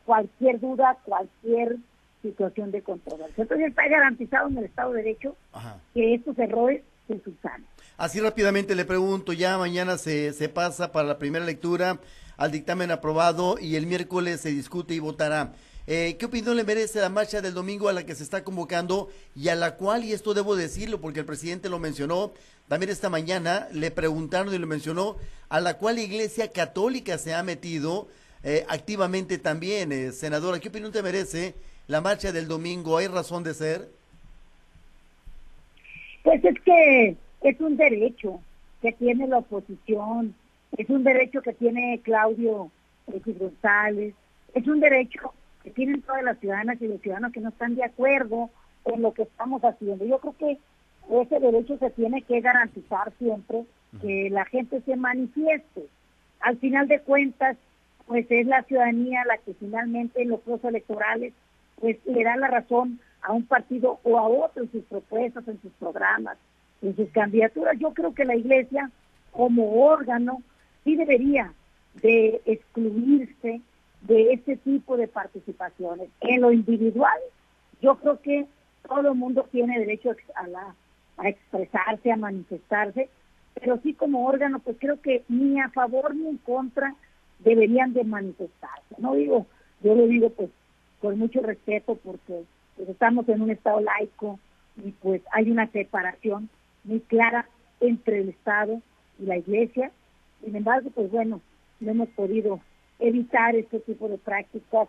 cualquier 0.05 0.59
duda, 0.59 0.97
cualquier 1.05 1.77
situación 2.21 2.71
de 2.71 2.81
controversia. 2.81 3.41
Entonces 3.43 3.67
está 3.67 3.87
garantizado 3.87 4.49
en 4.49 4.57
el 4.57 4.65
Estado 4.65 4.93
de 4.93 5.03
Derecho 5.03 5.35
que 5.93 6.15
estos 6.15 6.37
errores 6.37 6.83
se 7.07 7.19
subsanen. 7.19 7.65
Así 7.97 8.19
rápidamente 8.19 8.75
le 8.75 8.85
pregunto, 8.85 9.33
ya 9.33 9.57
mañana 9.57 9.97
se, 9.97 10.33
se 10.33 10.49
pasa 10.49 10.91
para 10.91 11.07
la 11.07 11.17
primera 11.17 11.45
lectura 11.45 11.99
al 12.37 12.51
dictamen 12.51 12.91
aprobado 12.91 13.57
y 13.59 13.75
el 13.75 13.87
miércoles 13.87 14.41
se 14.41 14.49
discute 14.49 14.93
y 14.93 14.99
votará. 14.99 15.53
Eh, 15.87 16.15
¿Qué 16.19 16.25
opinión 16.25 16.55
le 16.55 16.63
merece 16.63 17.01
la 17.01 17.09
marcha 17.09 17.41
del 17.41 17.53
domingo 17.53 17.89
a 17.89 17.93
la 17.93 18.05
que 18.05 18.15
se 18.15 18.23
está 18.23 18.43
convocando 18.43 19.09
y 19.35 19.49
a 19.49 19.55
la 19.55 19.75
cual, 19.75 20.05
y 20.05 20.13
esto 20.13 20.33
debo 20.33 20.55
decirlo 20.55 21.01
porque 21.01 21.19
el 21.19 21.25
presidente 21.25 21.69
lo 21.69 21.79
mencionó 21.79 22.33
también 22.67 22.91
esta 22.91 23.09
mañana, 23.09 23.67
le 23.73 23.91
preguntaron 23.91 24.53
y 24.53 24.57
lo 24.57 24.67
mencionó, 24.67 25.17
a 25.49 25.59
la 25.59 25.77
cual 25.77 25.95
la 25.95 26.03
Iglesia 26.03 26.51
Católica 26.51 27.17
se 27.17 27.33
ha 27.33 27.43
metido 27.43 28.07
eh, 28.43 28.65
activamente 28.69 29.37
también, 29.37 29.91
eh, 29.91 30.11
senadora. 30.11 30.59
¿Qué 30.59 30.69
opinión 30.69 30.91
te 30.91 31.03
merece 31.03 31.55
la 31.87 31.99
marcha 31.99 32.31
del 32.31 32.47
domingo? 32.47 32.97
¿Hay 32.97 33.07
razón 33.07 33.43
de 33.43 33.53
ser? 33.53 33.89
Pues 36.23 36.43
es 36.45 36.55
que 36.63 37.17
es 37.41 37.59
un 37.59 37.75
derecho 37.75 38.39
que 38.81 38.93
tiene 38.93 39.27
la 39.27 39.39
oposición, 39.39 40.33
es 40.77 40.89
un 40.89 41.03
derecho 41.03 41.41
que 41.41 41.53
tiene 41.53 41.99
Claudio 42.03 42.71
X 43.13 43.39
González, 43.39 44.13
es 44.53 44.67
un 44.67 44.79
derecho 44.79 45.33
que 45.63 45.71
tienen 45.71 46.01
todas 46.01 46.23
las 46.23 46.39
ciudadanas 46.39 46.81
y 46.81 46.87
los 46.87 47.01
ciudadanos 47.01 47.31
que 47.31 47.41
no 47.41 47.49
están 47.49 47.75
de 47.75 47.83
acuerdo 47.83 48.49
en 48.85 49.01
lo 49.01 49.13
que 49.13 49.23
estamos 49.23 49.61
haciendo. 49.63 50.05
Yo 50.05 50.19
creo 50.19 50.35
que 50.37 50.57
ese 51.21 51.39
derecho 51.39 51.77
se 51.77 51.89
tiene 51.91 52.21
que 52.23 52.41
garantizar 52.41 53.11
siempre, 53.19 53.65
que 54.01 54.29
la 54.29 54.45
gente 54.45 54.81
se 54.81 54.95
manifieste. 54.95 55.87
Al 56.39 56.57
final 56.57 56.87
de 56.87 57.01
cuentas, 57.01 57.57
pues 58.07 58.25
es 58.29 58.47
la 58.47 58.63
ciudadanía 58.63 59.23
la 59.25 59.37
que 59.37 59.53
finalmente 59.53 60.21
en 60.21 60.29
los 60.29 60.39
procesos 60.41 60.69
electorales 60.69 61.33
pues 61.79 61.97
le 62.05 62.23
da 62.23 62.35
la 62.37 62.47
razón 62.47 62.99
a 63.21 63.33
un 63.33 63.45
partido 63.45 63.99
o 64.03 64.17
a 64.17 64.27
otro 64.27 64.63
en 64.63 64.71
sus 64.71 64.83
propuestas, 64.85 65.47
en 65.47 65.61
sus 65.61 65.71
programas, 65.73 66.37
en 66.81 66.95
sus 66.95 67.09
candidaturas. 67.09 67.77
Yo 67.79 67.93
creo 67.93 68.13
que 68.13 68.25
la 68.25 68.35
iglesia 68.35 68.89
como 69.31 69.85
órgano 69.85 70.41
sí 70.83 70.95
debería 70.95 71.53
de 72.01 72.41
excluirse 72.45 73.61
de 74.01 74.33
ese 74.33 74.57
tipo 74.57 74.97
de 74.97 75.07
participaciones. 75.07 76.09
En 76.21 76.41
lo 76.41 76.51
individual, 76.51 77.19
yo 77.81 77.95
creo 77.97 78.21
que 78.21 78.45
todo 78.87 79.11
el 79.11 79.15
mundo 79.15 79.47
tiene 79.51 79.79
derecho 79.79 80.11
a, 80.35 80.47
la, 80.47 80.75
a 81.17 81.29
expresarse, 81.29 82.11
a 82.11 82.17
manifestarse, 82.17 83.09
pero 83.53 83.79
sí 83.83 83.93
como 83.93 84.25
órgano, 84.25 84.59
pues 84.59 84.77
creo 84.79 85.01
que 85.01 85.23
ni 85.27 85.59
a 85.59 85.69
favor 85.69 86.15
ni 86.15 86.27
en 86.27 86.37
contra 86.37 86.95
deberían 87.39 87.93
de 87.93 88.03
manifestarse. 88.03 88.95
No 88.97 89.15
digo, 89.15 89.45
yo 89.83 89.95
lo 89.95 90.07
digo 90.07 90.29
pues 90.29 90.49
con 91.01 91.17
mucho 91.17 91.41
respeto 91.41 91.95
porque 91.95 92.43
pues, 92.75 92.89
estamos 92.89 93.27
en 93.29 93.41
un 93.41 93.51
Estado 93.51 93.81
laico 93.81 94.39
y 94.77 94.91
pues 94.91 95.21
hay 95.31 95.51
una 95.51 95.67
separación 95.67 96.49
muy 96.83 96.99
clara 97.01 97.47
entre 97.79 98.21
el 98.21 98.29
Estado 98.29 98.81
y 99.19 99.25
la 99.25 99.37
Iglesia. 99.37 99.91
Sin 100.43 100.55
embargo, 100.55 100.89
pues 100.93 101.11
bueno, 101.11 101.41
no 101.79 101.91
hemos 101.91 102.09
podido 102.09 102.59
evitar 102.99 103.55
este 103.55 103.79
tipo 103.79 104.07
de 104.07 104.17
prácticas 104.17 104.87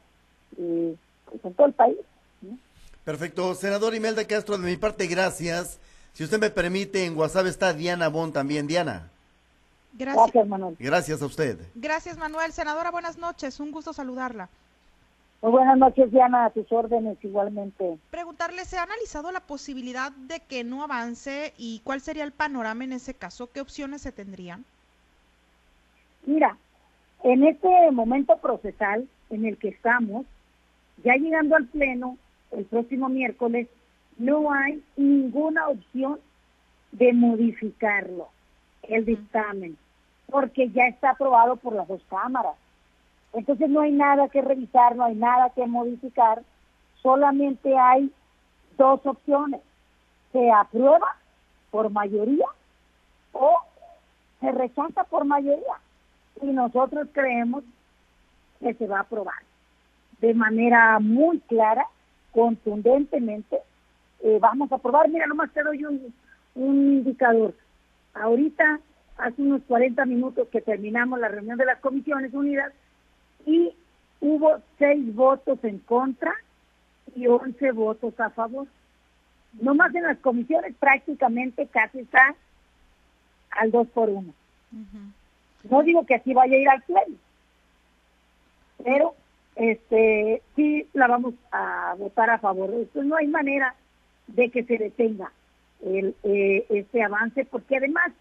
eh, 0.59 0.97
pues, 1.27 1.45
en 1.45 1.55
todo 1.55 1.67
el 1.67 1.73
país. 1.73 1.99
Perfecto. 3.05 3.55
Senador 3.55 3.95
Imelda 3.95 4.27
Castro, 4.27 4.59
de 4.59 4.71
mi 4.71 4.77
parte, 4.77 5.07
gracias. 5.07 5.81
Si 6.13 6.25
usted 6.25 6.39
me 6.39 6.51
permite, 6.51 7.05
en 7.05 7.17
WhatsApp 7.17 7.47
está 7.47 7.73
Diana 7.73 8.09
Bon 8.09 8.33
también. 8.33 8.67
Diana. 8.67 9.11
Gracias. 9.95 10.47
Manuel. 10.47 10.77
Gracias 10.79 11.21
a 11.21 11.27
usted. 11.27 11.59
Gracias, 11.75 12.17
Manuel. 12.17 12.53
Senadora, 12.53 12.91
buenas 12.91 13.19
noches. 13.19 13.61
Un 13.61 13.73
gusto 13.73 13.93
saludarla. 13.93 14.49
Muy 15.43 15.51
buenas 15.51 15.77
noches, 15.77 16.13
Diana, 16.13 16.45
a 16.45 16.51
tus 16.51 16.71
órdenes 16.71 17.19
igualmente. 17.23 17.99
Preguntarle, 18.11 18.65
¿se 18.65 18.79
ha 18.79 18.85
analizado 18.85 19.33
la 19.33 19.41
posibilidad 19.41 20.13
de 20.13 20.39
que 20.39 20.63
no 20.63 20.85
avance 20.85 21.53
y 21.59 21.81
cuál 21.83 22.01
sería 22.01 22.23
el 22.23 22.31
panorama 22.31 22.85
en 22.85 22.93
ese 22.93 23.15
caso? 23.15 23.51
¿Qué 23.51 23.61
opciones 23.61 24.03
se 24.03 24.13
tendrían? 24.13 24.65
Mira, 26.25 26.57
en 27.23 27.45
este 27.45 27.91
momento 27.91 28.37
procesal 28.39 29.09
en 29.31 29.45
el 29.45 29.57
que 29.59 29.69
estamos, 29.69 30.27
ya 31.05 31.15
llegando 31.15 31.57
al 31.57 31.67
Pleno 31.67 32.19
el 32.51 32.65
próximo 32.65 33.09
miércoles, 33.09 33.69
no 34.19 34.53
hay 34.53 34.83
ninguna 34.97 35.69
opción 35.69 36.21
de 36.93 37.13
modificarlo, 37.13 38.29
el 38.83 39.05
dictamen 39.05 39.77
porque 40.33 40.71
ya 40.71 40.87
está 40.87 41.11
aprobado 41.11 41.57
por 41.57 41.75
las 41.75 41.87
dos 41.87 42.03
cámaras. 42.09 42.57
Entonces 43.35 43.69
no 43.69 43.83
hay 43.83 43.93
nada 43.93 44.29
que 44.29 44.41
revisar, 44.41 44.97
no 44.97 45.05
hay 45.05 45.15
nada 45.15 45.51
que 45.51 45.67
modificar, 45.67 46.43
solamente 47.03 47.79
hay 47.79 48.11
dos 48.79 49.05
opciones. 49.05 49.61
Se 50.33 50.51
aprueba 50.51 51.17
por 51.71 51.91
mayoría 51.91 52.47
o 53.33 53.59
se 54.41 54.53
rechaza 54.53 55.05
por 55.05 55.27
mayoría. 55.27 55.77
Y 56.43 56.47
nosotros 56.47 57.09
creemos 57.13 57.65
que 58.61 58.75
se 58.75 58.87
va 58.87 58.99
a 58.99 59.03
aprobar 59.03 59.43
de 60.23 60.33
manera 60.35 60.99
muy 61.01 61.41
clara, 61.41 61.85
contundentemente. 62.31 63.59
Eh, 64.21 64.39
vamos 64.41 64.71
a 64.71 64.77
aprobar, 64.77 65.09
mira, 65.09 65.27
nomás 65.27 65.53
te 65.53 65.63
doy 65.63 65.85
un, 65.85 66.15
indicador. 66.55 67.55
Ahorita, 68.15 68.79
hace 69.19 69.43
unos 69.43 69.63
40 69.65 70.05
minutos 70.07 70.49
que 70.49 70.61
terminamos 70.61 71.19
la 71.19 71.29
reunión 71.29 71.59
de 71.59 71.65
las 71.65 71.81
comisiones 71.81 72.33
unidas 72.33 72.73
y 73.45 73.75
hubo 74.21 74.61
seis 74.79 75.13
votos 75.15 75.59
en 75.65 75.79
contra 75.81 76.33
y 77.17 77.27
11 77.27 77.73
votos 77.73 78.19
a 78.21 78.31
favor. 78.31 78.69
No 79.61 79.75
más 79.75 79.93
en 79.95 80.05
las 80.05 80.19
comisiones 80.19 80.75
prácticamente 80.77 81.67
casi 81.67 82.01
está 82.01 82.35
al 83.51 83.73
2 83.73 83.89
por 83.89 84.09
1. 84.09 84.33
No 85.65 85.83
digo 85.83 86.05
que 86.07 86.17
así 86.17 86.35
vaya 86.35 86.57
a 86.57 86.61
ir 86.61 86.69
al 86.69 86.83
pleno, 86.83 87.17
pero 88.83 89.15
este 89.57 90.43
sí 90.57 90.89
la 90.93 91.07
vamos 91.07 91.35
a 91.51 91.95
votar 91.99 92.31
a 92.31 92.39
favor. 92.39 92.71
Entonces 92.71 93.05
no 93.05 93.17
hay 93.17 93.29
manera 93.29 93.75
de 94.27 94.51
que 94.51 94.65
se 94.65 94.79
detenga 94.79 95.33
el, 95.85 96.15
eh, 96.25 96.67
este 96.69 97.03
avance, 97.03 97.45
porque 97.45 97.77
además 97.77 98.13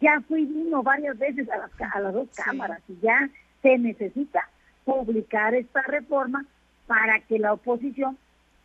ya 0.00 0.20
fui 0.28 0.44
vino 0.44 0.82
varias 0.82 1.18
veces 1.18 1.48
a 1.50 1.58
las, 1.58 1.70
a 1.94 2.00
las 2.00 2.14
dos 2.14 2.28
cámaras 2.34 2.80
y 2.88 2.98
ya 3.00 3.28
se 3.62 3.76
necesita 3.78 4.48
publicar 4.84 5.54
esta 5.54 5.82
reforma 5.82 6.44
para 6.86 7.20
que 7.20 7.38
la 7.38 7.52
oposición 7.52 8.16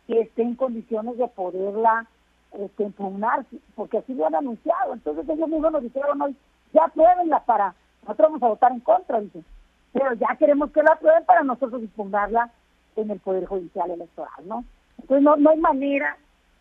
esté 0.08 0.42
en 0.42 0.54
condiciones 0.54 1.16
de 1.18 1.28
poderla 1.28 2.06
este, 2.52 2.84
impugnar, 2.84 3.44
porque 3.74 3.98
así 3.98 4.14
lo 4.14 4.26
han 4.26 4.34
anunciado. 4.34 4.94
Entonces 4.94 5.28
ellos 5.28 5.48
mismos 5.48 5.72
nos 5.72 5.82
dijeron 5.82 6.22
hoy, 6.22 6.36
ya 6.72 6.88
pruébenla 6.88 7.40
para, 7.44 7.74
nosotros 8.04 8.30
vamos 8.30 8.42
a 8.42 8.48
votar 8.48 8.72
en 8.72 8.80
contra, 8.80 9.20
dicen, 9.20 9.44
pero 9.92 10.12
ya 10.14 10.36
queremos 10.38 10.70
que 10.72 10.82
la 10.82 10.92
aprueben 10.92 11.24
para 11.24 11.42
nosotros 11.42 11.82
impugnarla 11.82 12.50
en 12.96 13.10
el 13.10 13.20
Poder 13.20 13.46
Judicial 13.46 13.90
Electoral, 13.90 14.46
¿no? 14.46 14.64
Entonces 14.98 15.22
no, 15.22 15.36
no 15.36 15.50
hay 15.50 15.58
manera 15.58 16.16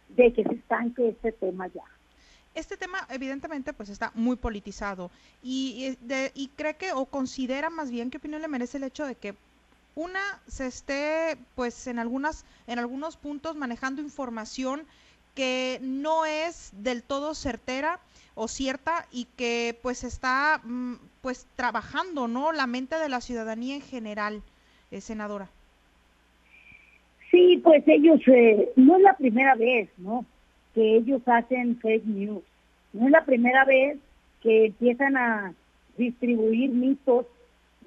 de 0.09 0.33
que 0.33 0.43
se 0.43 0.53
estanque 0.53 1.09
este 1.09 1.31
tema 1.33 1.67
ya. 1.67 1.83
Este 2.55 2.77
tema 2.77 2.99
evidentemente 3.09 3.73
pues 3.73 3.89
está 3.89 4.11
muy 4.13 4.35
politizado 4.35 5.09
y, 5.41 5.97
y 6.35 6.47
cree 6.49 6.75
que 6.75 6.93
o 6.93 7.05
considera 7.05 7.69
más 7.69 7.89
bien 7.89 8.11
qué 8.11 8.17
opinión 8.17 8.41
le 8.41 8.47
merece 8.47 8.77
el 8.77 8.83
hecho 8.83 9.07
de 9.07 9.15
que 9.15 9.35
una 9.95 10.21
se 10.47 10.67
esté 10.67 11.37
pues 11.55 11.87
en 11.87 11.97
algunas 11.97 12.45
en 12.67 12.77
algunos 12.77 13.17
puntos 13.17 13.55
manejando 13.55 14.01
información 14.01 14.85
que 15.33 15.79
no 15.81 16.25
es 16.25 16.71
del 16.73 17.01
todo 17.01 17.33
certera 17.33 17.99
o 18.35 18.47
cierta 18.47 19.07
y 19.11 19.25
que 19.35 19.79
pues 19.81 20.03
está 20.03 20.61
mm, 20.63 20.95
pues 21.23 21.47
trabajando 21.55 22.27
no 22.27 22.51
la 22.51 22.67
mente 22.67 22.97
de 22.97 23.07
la 23.07 23.21
ciudadanía 23.21 23.75
en 23.75 23.81
general 23.81 24.43
eh, 24.91 24.99
senadora. 24.99 25.47
Sí 27.31 27.61
pues 27.63 27.81
ellos 27.87 28.19
eh, 28.27 28.73
no 28.75 28.97
es 28.97 29.01
la 29.01 29.15
primera 29.15 29.55
vez 29.55 29.89
no 29.97 30.25
que 30.75 30.97
ellos 30.97 31.21
hacen 31.25 31.79
fake 31.79 32.05
news. 32.05 32.43
No 32.91 33.05
es 33.05 33.11
la 33.11 33.23
primera 33.23 33.63
vez 33.63 33.97
que 34.41 34.65
empiezan 34.65 35.15
a 35.15 35.53
distribuir 35.97 36.71
mitos 36.71 37.25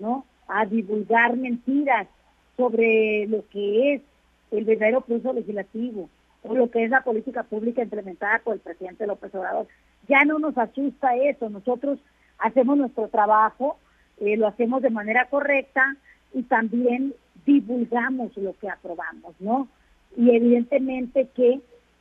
no 0.00 0.24
a 0.48 0.64
divulgar 0.64 1.36
mentiras 1.36 2.08
sobre 2.56 3.26
lo 3.26 3.46
que 3.50 3.94
es 3.94 4.02
el 4.50 4.64
verdadero 4.64 5.02
proceso 5.02 5.34
legislativo 5.34 6.08
o 6.42 6.54
lo 6.54 6.70
que 6.70 6.84
es 6.84 6.90
la 6.90 7.04
política 7.04 7.42
pública 7.42 7.82
implementada 7.82 8.38
por 8.38 8.54
el 8.54 8.60
presidente 8.60 9.06
López 9.06 9.34
Obrador. 9.34 9.66
Ya 10.08 10.24
no 10.24 10.38
nos 10.38 10.56
asusta 10.56 11.16
eso, 11.16 11.50
nosotros 11.50 11.98
hacemos 12.38 12.76
nuestro 12.76 13.08
trabajo, 13.08 13.78
eh, 14.20 14.36
lo 14.36 14.46
hacemos 14.46 14.82
de 14.82 14.90
manera 14.90 15.26
correcta 15.28 15.96
y 16.32 16.42
también 16.44 17.14
divulgamos 17.44 18.36
lo 18.36 18.54
que 18.58 18.68
aprobamos, 18.68 19.34
¿no? 19.40 19.68
Y 20.16 20.34
evidentemente 20.34 21.28
que 21.34 21.60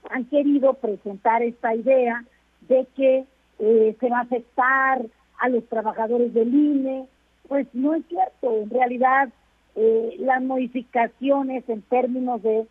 han 0.10 0.26
querido 0.26 0.74
presentar 0.76 1.44
esta 1.44 1.76
idea 1.76 2.24
de 2.68 2.88
que 2.96 3.26
eh, 3.60 3.96
se 4.00 4.10
va 4.10 4.20
a 4.20 4.22
afectar 4.22 5.06
a 5.40 5.50
los 5.50 5.68
trabajadores 5.68 6.34
del 6.34 6.54
INE, 6.54 7.08
pues 7.48 7.68
no 7.74 7.94
es 7.94 8.06
cierto, 8.08 8.62
en 8.62 8.70
realidad 8.70 9.30
eh, 9.76 10.16
las 10.20 10.42
modificaciones 10.42 11.68
en 11.68 11.82
términos 11.84 12.42
de, 12.42 12.66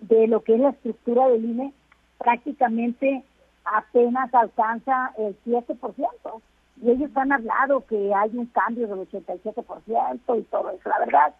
de 0.00 0.26
lo 0.26 0.42
que 0.42 0.54
es 0.54 0.60
la 0.60 0.70
estructura 0.70 1.28
del 1.28 1.44
INE 1.44 1.72
prácticamente 2.18 3.22
apenas 3.64 4.32
alcanza 4.34 5.12
el 5.18 5.36
7%. 5.44 6.42
Y 6.82 6.90
ellos 6.90 7.10
han 7.14 7.32
hablado 7.32 7.86
que 7.86 8.12
hay 8.14 8.36
un 8.36 8.46
cambio 8.46 8.88
del 8.88 9.08
87% 9.08 10.38
y 10.38 10.42
todo 10.42 10.70
eso. 10.70 10.88
La 10.88 10.98
verdad 10.98 11.34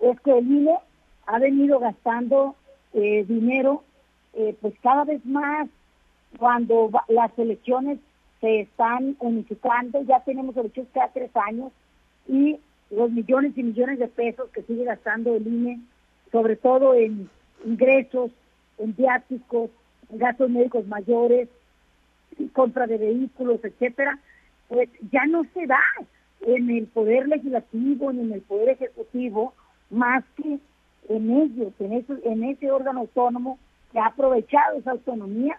es 0.00 0.20
que 0.20 0.38
el 0.38 0.46
INE 0.46 0.76
ha 1.26 1.38
venido 1.38 1.78
gastando 1.78 2.54
eh, 2.92 3.24
dinero 3.26 3.82
eh, 4.34 4.56
pues 4.60 4.74
cada 4.82 5.04
vez 5.04 5.24
más 5.26 5.68
cuando 6.38 6.90
las 7.08 7.38
elecciones 7.38 7.98
se 8.40 8.60
están 8.60 9.16
unificando, 9.20 10.02
ya 10.02 10.20
tenemos 10.20 10.56
elecciones 10.56 10.90
cada 10.92 11.08
tres 11.08 11.30
años 11.36 11.70
y 12.26 12.58
los 12.90 13.10
millones 13.10 13.52
y 13.56 13.62
millones 13.62 13.98
de 13.98 14.08
pesos 14.08 14.48
que 14.50 14.62
sigue 14.62 14.84
gastando 14.84 15.34
el 15.36 15.46
INE, 15.46 15.80
sobre 16.30 16.56
todo 16.56 16.94
en 16.94 17.28
ingresos, 17.64 18.30
en 18.78 18.96
viáticos, 18.96 19.70
en 20.10 20.18
gastos 20.18 20.50
médicos 20.50 20.86
mayores, 20.86 21.48
compra 22.54 22.86
de 22.86 22.98
vehículos, 22.98 23.60
etcétera, 23.62 24.18
pues 24.68 24.88
ya 25.10 25.26
no 25.26 25.44
se 25.54 25.66
da 25.66 25.80
en 26.40 26.70
el 26.70 26.86
poder 26.86 27.28
legislativo 27.28 28.12
ni 28.12 28.22
en 28.22 28.32
el 28.32 28.40
poder 28.42 28.70
ejecutivo 28.70 29.54
más 29.90 30.24
que 30.36 30.58
en 31.08 31.30
ellos, 31.30 31.72
en, 31.78 31.92
eso, 31.92 32.16
en 32.24 32.44
ese 32.44 32.70
órgano 32.70 33.00
autónomo 33.00 33.58
que 33.92 33.98
ha 33.98 34.06
aprovechado 34.06 34.78
esa 34.78 34.92
autonomía 34.92 35.58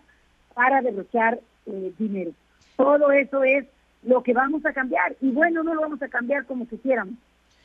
para 0.53 0.81
derrochar 0.81 1.39
eh, 1.65 1.93
dinero. 1.97 2.31
Todo 2.75 3.11
eso 3.11 3.43
es 3.43 3.65
lo 4.03 4.23
que 4.23 4.33
vamos 4.33 4.65
a 4.65 4.73
cambiar. 4.73 5.15
Y 5.21 5.31
bueno, 5.31 5.63
no 5.63 5.73
lo 5.73 5.81
vamos 5.81 6.01
a 6.01 6.07
cambiar 6.07 6.45
como 6.45 6.67
quisiéramos, 6.67 7.15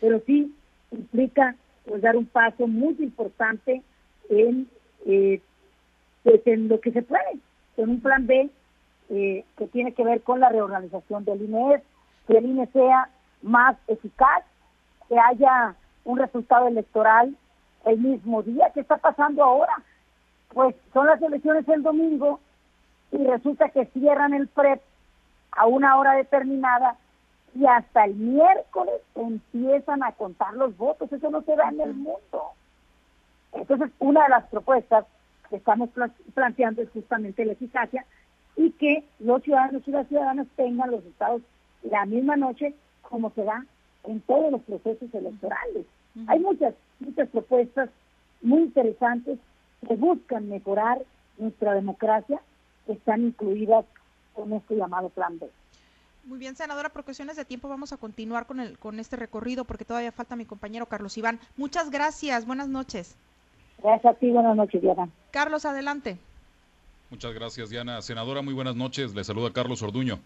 pero 0.01 0.21
sí 0.27 0.55
implica 0.91 1.55
pues 1.85 2.03
dar 2.03 2.17
un 2.17 2.27
paso 2.27 2.67
muy 2.67 2.97
importante 2.99 3.83
en, 4.29 4.69
eh, 5.07 5.41
pues, 6.23 6.47
en 6.47 6.69
lo 6.69 6.81
que 6.81 6.93
se 6.93 7.03
puede, 7.03 7.39
en 7.77 7.89
un 7.89 8.01
plan 8.01 8.27
B 8.27 8.51
eh, 9.11 9.45
que 9.57 9.67
tiene 9.69 9.93
que 9.93 10.05
ver 10.05 10.23
con 10.23 10.41
la 10.41 10.49
reorganización 10.49 11.25
del 11.25 11.43
INE, 11.43 11.83
que 12.27 12.39
el 12.39 12.47
INE 12.47 12.67
sea 12.69 13.09
más 13.43 13.77
eficaz, 13.87 14.45
que 15.09 15.19
haya 15.19 15.75
un 16.05 16.19
resultado 16.19 16.69
electoral 16.69 17.35
el 17.85 17.99
mismo 17.99 18.43
día. 18.43 18.71
¿Qué 18.75 18.81
está 18.81 18.99
pasando 18.99 19.43
ahora? 19.43 19.73
Pues 20.53 20.75
son 20.93 21.07
las 21.07 21.21
elecciones 21.23 21.67
el 21.69 21.83
domingo 21.83 22.41
y 23.13 23.25
resulta 23.25 23.71
que 23.71 23.87
cierran 23.87 24.35
el 24.35 24.49
PREP 24.49 24.81
a 25.53 25.67
una 25.67 25.99
hora 25.99 26.13
determinada 26.13 26.97
y 27.55 27.67
hasta 27.67 28.05
el 28.05 28.15
miércoles 28.15 29.01
empiezan 29.15 30.03
a 30.03 30.13
contar 30.13 30.55
los 30.55 30.77
votos. 30.77 31.11
Eso 31.11 31.31
no 31.31 31.43
se 31.43 31.57
da 31.57 31.69
en 31.71 31.81
el 31.81 31.95
mundo. 31.95 32.53
Entonces, 33.53 33.91
una 33.99 34.25
de 34.25 34.29
las 34.29 34.45
propuestas 34.49 35.07
que 35.49 35.57
estamos 35.57 35.89
planteando 36.35 36.83
es 36.83 36.91
justamente 36.91 37.45
la 37.45 37.53
eficacia 37.53 38.05
y 38.59 38.73
que 38.73 39.05
los 39.21 39.43
ciudadanos 39.45 39.87
y 39.87 39.93
las 39.93 40.09
ciudadanas 40.09 40.49
tengan 40.57 40.91
los 40.91 41.05
estados 41.07 41.43
la 41.83 42.05
misma 42.05 42.37
noche 42.37 42.75
como 43.03 43.31
se 43.31 43.45
da 43.45 43.65
en 44.05 44.21
todos 44.23 44.51
los 44.51 44.61
procesos 44.63 45.15
electorales. 45.15 45.87
Hay 46.27 46.41
muchas, 46.41 46.75
muchas 46.99 47.29
propuestas 47.29 47.89
muy 48.43 48.63
interesantes 48.63 49.39
que 49.87 49.95
buscan 49.95 50.49
mejorar 50.49 50.99
nuestra 51.39 51.75
democracia, 51.75 52.41
que 52.87 52.95
están 52.95 53.23
incluidas 53.23 53.85
con 54.35 54.53
este 54.53 54.75
llamado 54.75 55.09
Plan 55.11 55.39
B. 55.39 55.49
Muy 56.25 56.39
bien, 56.39 56.57
senadora, 56.57 56.89
por 56.89 57.05
cuestiones 57.05 57.37
de 57.37 57.45
tiempo 57.45 57.69
vamos 57.69 57.93
a 57.93 57.97
continuar 57.97 58.47
con, 58.47 58.59
el, 58.59 58.77
con 58.79 58.99
este 58.99 59.15
recorrido 59.15 59.65
porque 59.65 59.85
todavía 59.85 60.11
falta 60.11 60.35
mi 60.35 60.45
compañero 60.45 60.87
Carlos 60.87 61.17
Iván. 61.17 61.39
Muchas 61.57 61.91
gracias, 61.91 62.45
buenas 62.45 62.69
noches. 62.69 63.17
Gracias 63.81 64.17
a 64.17 64.19
ti, 64.19 64.31
buenas 64.31 64.57
noches, 64.57 64.83
Diana. 64.83 65.09
Carlos, 65.31 65.65
adelante. 65.65 66.19
Muchas 67.11 67.35
gracias, 67.35 67.71
Diana. 67.71 68.03
Senadora, 68.03 68.43
muy 68.43 68.55
buenas 68.55 68.77
noches. 68.77 69.15
Le 69.15 69.25
saluda 69.25 69.53
Carlos 69.53 69.83
Orduño. 69.83 70.19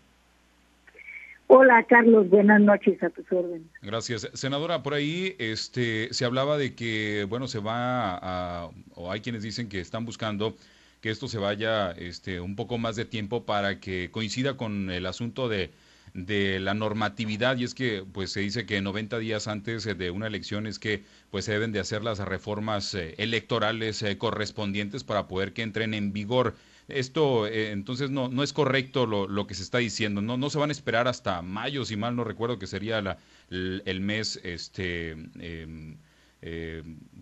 Hola, 1.46 1.84
Carlos. 1.88 2.28
Buenas 2.28 2.60
noches 2.60 3.02
a 3.02 3.10
tus 3.10 3.30
órdenes. 3.30 3.66
Gracias. 3.82 4.28
Senadora, 4.32 4.82
por 4.82 4.94
ahí 4.94 5.36
este, 5.38 6.08
se 6.12 6.24
hablaba 6.24 6.56
de 6.56 6.74
que, 6.74 7.26
bueno, 7.28 7.46
se 7.46 7.58
va 7.58 8.16
a, 8.16 8.70
o 8.94 9.12
hay 9.12 9.20
quienes 9.20 9.42
dicen 9.42 9.68
que 9.68 9.80
están 9.80 10.04
buscando 10.04 10.56
que 11.02 11.10
esto 11.10 11.28
se 11.28 11.38
vaya 11.38 11.90
este, 11.92 12.40
un 12.40 12.56
poco 12.56 12.78
más 12.78 12.96
de 12.96 13.04
tiempo 13.04 13.44
para 13.44 13.80
que 13.80 14.10
coincida 14.10 14.56
con 14.56 14.90
el 14.90 15.04
asunto 15.04 15.48
de, 15.48 15.70
de 16.14 16.60
la 16.60 16.74
normatividad 16.74 17.56
y 17.56 17.64
es 17.64 17.74
que 17.74 18.04
pues 18.12 18.32
se 18.32 18.40
dice 18.40 18.66
que 18.66 18.82
90 18.82 19.18
días 19.18 19.48
antes 19.48 19.84
de 19.84 20.10
una 20.10 20.26
elección 20.26 20.66
es 20.66 20.78
que 20.78 21.04
pues 21.30 21.46
se 21.46 21.52
deben 21.52 21.72
de 21.72 21.80
hacer 21.80 22.02
las 22.02 22.18
reformas 22.18 22.94
eh, 22.94 23.14
electorales 23.18 24.02
eh, 24.02 24.18
correspondientes 24.18 25.04
para 25.04 25.26
poder 25.26 25.52
que 25.52 25.62
entren 25.62 25.94
en 25.94 26.12
vigor. 26.12 26.54
Esto 26.88 27.46
eh, 27.46 27.70
entonces 27.70 28.10
no, 28.10 28.28
no 28.28 28.42
es 28.42 28.52
correcto 28.52 29.06
lo, 29.06 29.26
lo, 29.26 29.46
que 29.46 29.54
se 29.54 29.62
está 29.62 29.78
diciendo, 29.78 30.20
no, 30.20 30.36
no 30.36 30.50
se 30.50 30.58
van 30.58 30.68
a 30.68 30.72
esperar 30.72 31.08
hasta 31.08 31.40
mayo, 31.40 31.84
si 31.84 31.96
mal 31.96 32.14
no 32.16 32.24
recuerdo 32.24 32.58
que 32.58 32.66
sería 32.66 33.00
la, 33.00 33.18
el, 33.50 34.00
mes 34.00 34.40
este 34.42 35.12
em, 35.12 35.96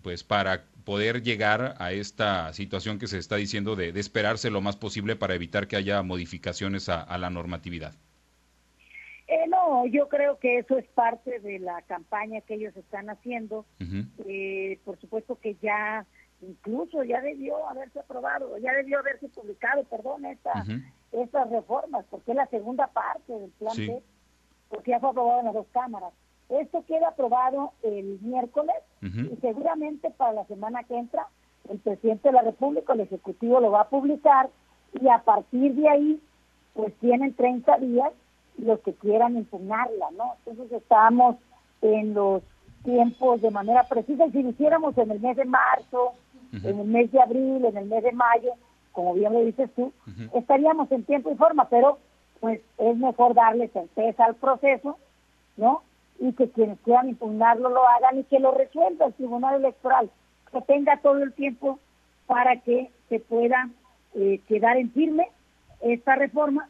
pues 0.01 0.23
para 0.23 0.65
poder 0.83 1.21
llegar 1.21 1.75
a 1.79 1.93
esta 1.93 2.51
situación 2.53 2.99
que 2.99 3.07
se 3.07 3.17
está 3.17 3.35
diciendo 3.35 3.75
de, 3.75 3.89
esperarse 3.89 4.49
lo 4.49 4.61
más 4.61 4.75
posible 4.75 5.15
para 5.15 5.35
evitar 5.35 5.67
que 5.67 5.75
haya 5.75 6.01
modificaciones 6.01 6.89
a, 6.89 7.17
la 7.17 7.29
normatividad? 7.29 7.95
Eh, 9.31 9.47
no, 9.47 9.85
yo 9.85 10.09
creo 10.09 10.39
que 10.39 10.57
eso 10.57 10.77
es 10.77 10.85
parte 10.89 11.39
de 11.39 11.57
la 11.59 11.81
campaña 11.83 12.41
que 12.41 12.55
ellos 12.55 12.75
están 12.75 13.09
haciendo. 13.09 13.65
Eh, 14.27 14.77
por 14.83 14.99
supuesto 14.99 15.39
que 15.41 15.55
ya, 15.61 16.05
incluso 16.41 17.05
ya 17.05 17.21
debió 17.21 17.65
haberse 17.69 18.01
aprobado, 18.01 18.57
ya 18.57 18.73
debió 18.73 18.99
haberse 18.99 19.29
publicado, 19.29 19.85
perdón, 19.85 20.25
esta, 20.25 20.65
estas 21.13 21.49
reformas, 21.49 22.03
porque 22.09 22.31
es 22.31 22.35
la 22.37 22.47
segunda 22.47 22.87
parte 22.87 23.31
del 23.31 23.51
plan 23.51 23.77
B, 23.77 24.01
porque 24.67 24.91
ya 24.91 24.99
fue 24.99 25.11
aprobado 25.11 25.39
en 25.39 25.45
las 25.45 25.53
dos 25.53 25.67
cámaras. 25.71 26.11
Esto 26.49 26.83
queda 26.85 27.07
aprobado 27.07 27.71
el 27.83 28.19
miércoles 28.19 28.75
y 29.01 29.37
seguramente 29.39 30.09
para 30.11 30.33
la 30.33 30.45
semana 30.47 30.83
que 30.83 30.97
entra 30.97 31.27
el 31.69 31.79
presidente 31.79 32.27
de 32.27 32.33
la 32.33 32.41
República, 32.41 32.91
el 32.91 32.99
Ejecutivo 32.99 33.61
lo 33.61 33.71
va 33.71 33.83
a 33.83 33.89
publicar 33.89 34.49
y 35.01 35.07
a 35.07 35.19
partir 35.19 35.73
de 35.75 35.87
ahí 35.87 36.21
pues 36.73 36.93
tienen 36.95 37.33
30 37.33 37.77
días 37.77 38.11
los 38.61 38.79
que 38.81 38.93
quieran 38.93 39.37
impugnarla, 39.37 40.11
¿no? 40.17 40.35
Entonces 40.45 40.71
estamos 40.81 41.35
en 41.81 42.13
los 42.13 42.43
tiempos 42.83 43.41
de 43.41 43.51
manera 43.51 43.83
precisa 43.83 44.25
y 44.25 44.31
si 44.31 44.43
lo 44.43 44.49
hiciéramos 44.49 44.97
en 44.97 45.11
el 45.11 45.19
mes 45.19 45.37
de 45.37 45.45
marzo, 45.45 46.13
en 46.51 46.79
el 46.79 46.87
mes 46.87 47.11
de 47.11 47.21
abril, 47.21 47.65
en 47.65 47.77
el 47.77 47.85
mes 47.85 48.03
de 48.03 48.11
mayo, 48.11 48.53
como 48.91 49.13
bien 49.13 49.33
lo 49.33 49.39
dices 49.41 49.69
tú, 49.75 49.93
estaríamos 50.33 50.91
en 50.91 51.03
tiempo 51.03 51.31
y 51.31 51.35
forma, 51.35 51.69
pero 51.69 51.97
pues 52.39 52.59
es 52.77 52.97
mejor 52.97 53.33
darle 53.33 53.67
certeza 53.69 54.25
al 54.25 54.35
proceso, 54.35 54.97
¿no? 55.57 55.83
y 56.21 56.33
que 56.33 56.49
quienes 56.49 56.79
quieran 56.81 57.09
impugnarlo 57.09 57.69
lo 57.69 57.87
hagan 57.87 58.19
y 58.19 58.23
que 58.25 58.39
lo 58.39 58.51
resuelva 58.51 59.07
el 59.07 59.13
Tribunal 59.13 59.55
Electoral, 59.55 60.09
que 60.51 60.61
tenga 60.61 60.97
todo 60.97 61.17
el 61.23 61.33
tiempo 61.33 61.79
para 62.27 62.57
que 62.57 62.91
se 63.09 63.19
pueda 63.19 63.69
eh, 64.13 64.39
quedar 64.47 64.77
en 64.77 64.91
firme 64.91 65.29
esta 65.81 66.15
reforma 66.15 66.69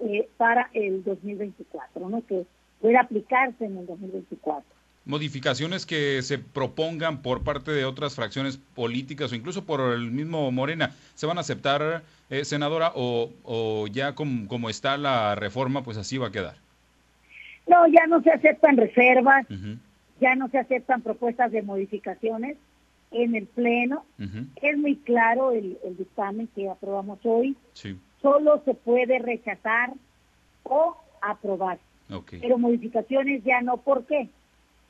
eh, 0.00 0.28
para 0.36 0.70
el 0.74 1.02
2024, 1.04 2.08
¿no? 2.08 2.24
que 2.26 2.44
pueda 2.80 3.00
aplicarse 3.00 3.64
en 3.64 3.78
el 3.78 3.86
2024 3.86 4.76
modificaciones 5.06 5.86
que 5.86 6.20
se 6.22 6.38
propongan 6.38 7.22
por 7.22 7.44
parte 7.44 7.70
de 7.70 7.84
otras 7.84 8.16
fracciones 8.16 8.58
políticas 8.58 9.32
o 9.32 9.36
incluso 9.36 9.64
por 9.64 9.80
el 9.92 10.10
mismo 10.10 10.50
Morena, 10.50 10.94
¿se 11.14 11.26
van 11.26 11.38
a 11.38 11.40
aceptar, 11.40 12.02
eh, 12.28 12.44
senadora, 12.44 12.92
o, 12.94 13.30
o 13.44 13.86
ya 13.86 14.14
como, 14.14 14.68
está 14.68 14.98
la 14.98 15.34
reforma, 15.36 15.82
pues 15.84 15.96
así 15.96 16.18
va 16.18 16.26
a 16.28 16.32
quedar? 16.32 16.56
No, 17.68 17.86
ya 17.86 18.06
no 18.08 18.20
se 18.22 18.30
aceptan 18.30 18.76
reservas, 18.76 19.46
ya 20.20 20.34
no 20.34 20.48
se 20.48 20.58
aceptan 20.58 21.02
propuestas 21.02 21.52
de 21.52 21.62
modificaciones 21.62 22.56
en 23.12 23.34
el 23.34 23.46
Pleno. 23.46 24.04
Es 24.62 24.76
muy 24.76 24.96
claro 24.96 25.52
el, 25.52 25.78
dictamen 25.96 26.48
que 26.54 26.68
aprobamos 26.68 27.18
hoy. 27.24 27.56
Solo 28.26 28.60
se 28.64 28.74
puede 28.74 29.20
rechazar 29.20 29.92
o 30.64 30.96
aprobar. 31.20 31.78
Pero 32.40 32.58
modificaciones 32.58 33.44
ya 33.44 33.60
no. 33.60 33.76
¿Por 33.76 34.04
qué? 34.04 34.30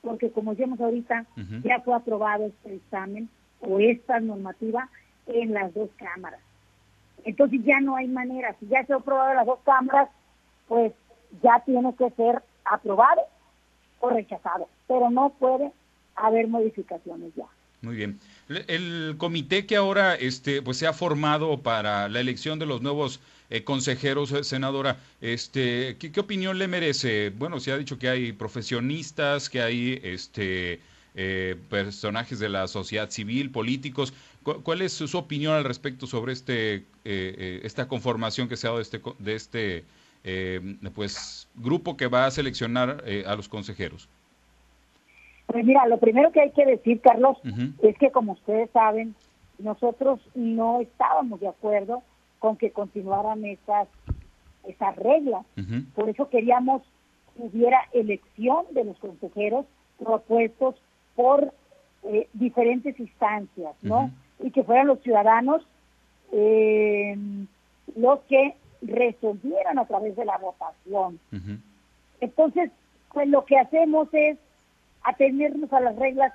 Porque 0.01 0.31
como 0.31 0.53
decíamos 0.53 0.81
ahorita, 0.81 1.27
ya 1.63 1.81
fue 1.81 1.95
aprobado 1.95 2.47
este 2.47 2.71
dictamen 2.71 3.29
o 3.61 3.79
esta 3.79 4.21
normativa 4.21 4.89
en 5.27 5.53
las 5.53 5.75
dos 5.75 5.91
cámaras. 5.97 6.41
Entonces 7.25 7.61
ya 7.63 7.79
no 7.81 7.97
hay 7.97 8.09
manera. 8.09 8.57
Si 8.59 8.69
ya 8.69 8.87
se 8.87 8.95
ha 8.95 8.97
aprobado 8.97 9.33
en 9.33 9.37
las 9.37 9.47
dos 9.47 9.59
cámaras, 9.67 10.09
pues 10.67 10.95
ya 11.43 11.63
tiene 11.67 11.95
que 11.95 12.09
ser 12.13 12.43
aprobado 12.65 13.21
o 14.01 14.09
rechazado, 14.09 14.67
pero 14.89 15.11
no 15.11 15.29
puede 15.29 15.73
haber 16.15 16.49
modificaciones 16.49 17.35
ya. 17.35 17.45
Muy 17.87 17.95
bien. 17.95 18.19
El 18.49 19.15
comité 19.17 19.65
que 19.65 19.77
ahora 19.77 20.17
este, 20.17 20.61
pues 20.61 20.77
se 20.77 20.89
ha 20.89 20.93
formado 20.93 21.63
para 21.63 22.09
la 22.09 22.19
elección 22.19 22.59
de 22.59 22.67
los 22.67 22.83
nuevos 22.83 23.21
eh, 23.49 23.63
consejeros, 23.63 24.33
eh, 24.33 24.43
senadora, 24.43 24.99
este, 25.21 25.97
¿qué, 26.01 26.19
opinión 26.19 26.59
le 26.59 26.67
merece? 26.67 27.31
Bueno, 27.31 27.61
se 27.61 27.71
ha 27.71 27.79
dicho 27.79 27.97
que 27.97 28.09
hay 28.09 28.33
profesionistas, 28.33 29.49
que 29.49 29.63
hay 29.63 30.01
este, 30.03 30.81
eh, 31.15 31.55
personajes 31.71 32.41
de 32.41 32.49
la 32.49 32.67
sociedad 32.67 33.09
civil, 33.09 33.53
políticos. 33.53 34.13
¿Cuál, 34.43 34.83
es 34.83 34.93
su, 34.93 35.17
opinión 35.17 35.55
al 35.55 35.63
respecto 35.63 36.09
sobre 36.09 36.33
este, 36.33 36.85
esta 37.05 37.87
conformación 37.87 38.49
que 38.49 38.57
se 38.57 38.67
ha 38.67 38.71
dado 38.71 38.79
de 38.79 38.83
este, 38.83 39.01
de 39.21 39.35
este 39.37 39.85
eh, 40.29 40.77
pues 40.93 41.47
grupo 41.55 41.97
que 41.97 42.09
va 42.09 42.27
a 42.27 42.31
seleccionar 42.33 43.05
eh, 43.07 43.23
a 43.29 43.37
los 43.37 43.49
consejeros? 43.49 44.09
Pues 45.47 45.65
mira, 45.65 45.87
lo 45.87 45.99
primero 45.99 46.33
que 46.33 46.41
hay 46.41 46.51
que 46.51 46.67
decir, 46.67 47.01
Carlos, 47.01 47.39
es 47.83 47.97
que 47.99 48.11
como 48.11 48.33
ustedes 48.33 48.71
saben, 48.71 49.15
nosotros 49.59 50.21
no 50.35 50.81
estábamos 50.81 51.41
de 51.41 51.49
acuerdo 51.49 52.03
con 52.39 52.57
que 52.57 52.71
continuaran 52.73 53.45
esas, 53.45 53.89
esas 54.65 54.97
reglas. 54.97 55.47
Por 55.95 56.09
eso 56.09 56.29
queríamos 56.29 56.83
que 57.37 57.43
hubiera 57.43 57.81
elección 57.93 58.67
de 58.73 58.85
los 58.85 58.99
consejeros 58.99 59.67
propuestos 59.99 60.75
por 61.15 61.53
eh, 62.03 62.29
diferentes 62.35 62.99
instancias, 62.99 63.75
¿no? 63.83 64.11
Y 64.41 64.51
que 64.51 64.65
fueran 64.65 64.89
los 64.89 65.01
ciudadanos 65.01 65.63
eh, 66.33 67.17
los 67.95 68.21
que 68.29 68.55
resolvieran 68.83 69.79
a 69.79 69.87
través 69.87 70.17
de 70.17 70.25
la 70.25 70.39
votación. 70.39 71.19
Entonces, 72.21 72.71
pues 73.13 73.29
lo 73.29 73.45
que 73.45 73.59
hacemos 73.59 74.09
es 74.13 74.39
atenernos 75.07 75.73
a 75.73 75.81
las 75.81 75.97
reglas 75.97 76.33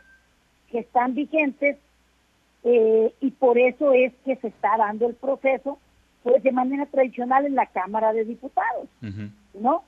que 0.72 0.80
están 0.80 1.14
vigentes 1.14 1.78
eh, 2.64 3.14
y 3.20 3.32
por 3.32 3.58
eso 3.58 3.92
es 3.92 4.14
que 4.24 4.36
se 4.38 4.48
está 4.48 4.78
dando 4.78 5.08
el 5.08 5.16
proceso 5.16 5.78
pues 6.24 6.42
de 6.44 6.52
manera 6.52 6.86
tradicional 6.86 7.46
en 7.46 7.56
la 7.56 7.66
Cámara 7.66 8.14
de 8.14 8.24
Diputados, 8.26 8.88
¿no? 9.56 9.84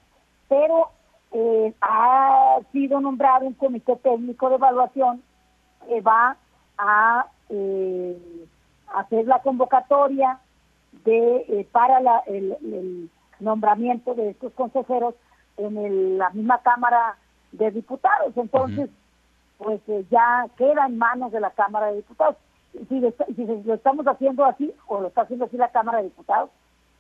Pero 0.50 0.90
eh, 1.32 1.72
ha 1.80 2.58
sido 2.72 3.00
nombrado 3.00 3.46
un 3.46 3.54
comité 3.54 3.96
técnico 3.98 4.50
de 4.50 4.56
evaluación 4.56 5.22
que 5.88 6.02
va 6.02 6.36
a 6.80 7.28
eh, 7.50 8.18
hacer 8.96 9.28
la 9.28 9.40
convocatoria 9.44 10.40
de 11.06 11.68
para 11.72 12.00
el, 12.26 13.10
nombramiento 13.40 14.16
de 14.16 14.30
estos 14.30 14.54
consejeros 14.54 15.16
en 15.58 16.18
la 16.18 16.30
misma 16.32 16.62
Cámara 16.64 17.18
de 17.54 17.72
Diputados. 17.72 18.36
Entonces, 18.36 18.90
pues 19.58 19.82
eh, 19.88 20.06
ya 20.12 20.48
queda 20.58 20.86
en 20.86 20.98
manos 20.98 21.32
de 21.32 21.40
la 21.40 21.52
Cámara 21.52 21.88
de 21.88 21.98
Diputados. 21.98 22.36
Y 22.74 22.86
si, 22.86 23.00
lo 23.00 23.74
estamos 23.74 24.06
haciendo 24.08 24.46
así, 24.46 24.74
o 24.88 25.00
lo 25.00 25.08
está 25.08 25.22
haciendo 25.22 25.46
así 25.46 25.58
la 25.58 25.72
Cámara 25.72 26.00
de 26.00 26.06
Diputados, 26.06 26.50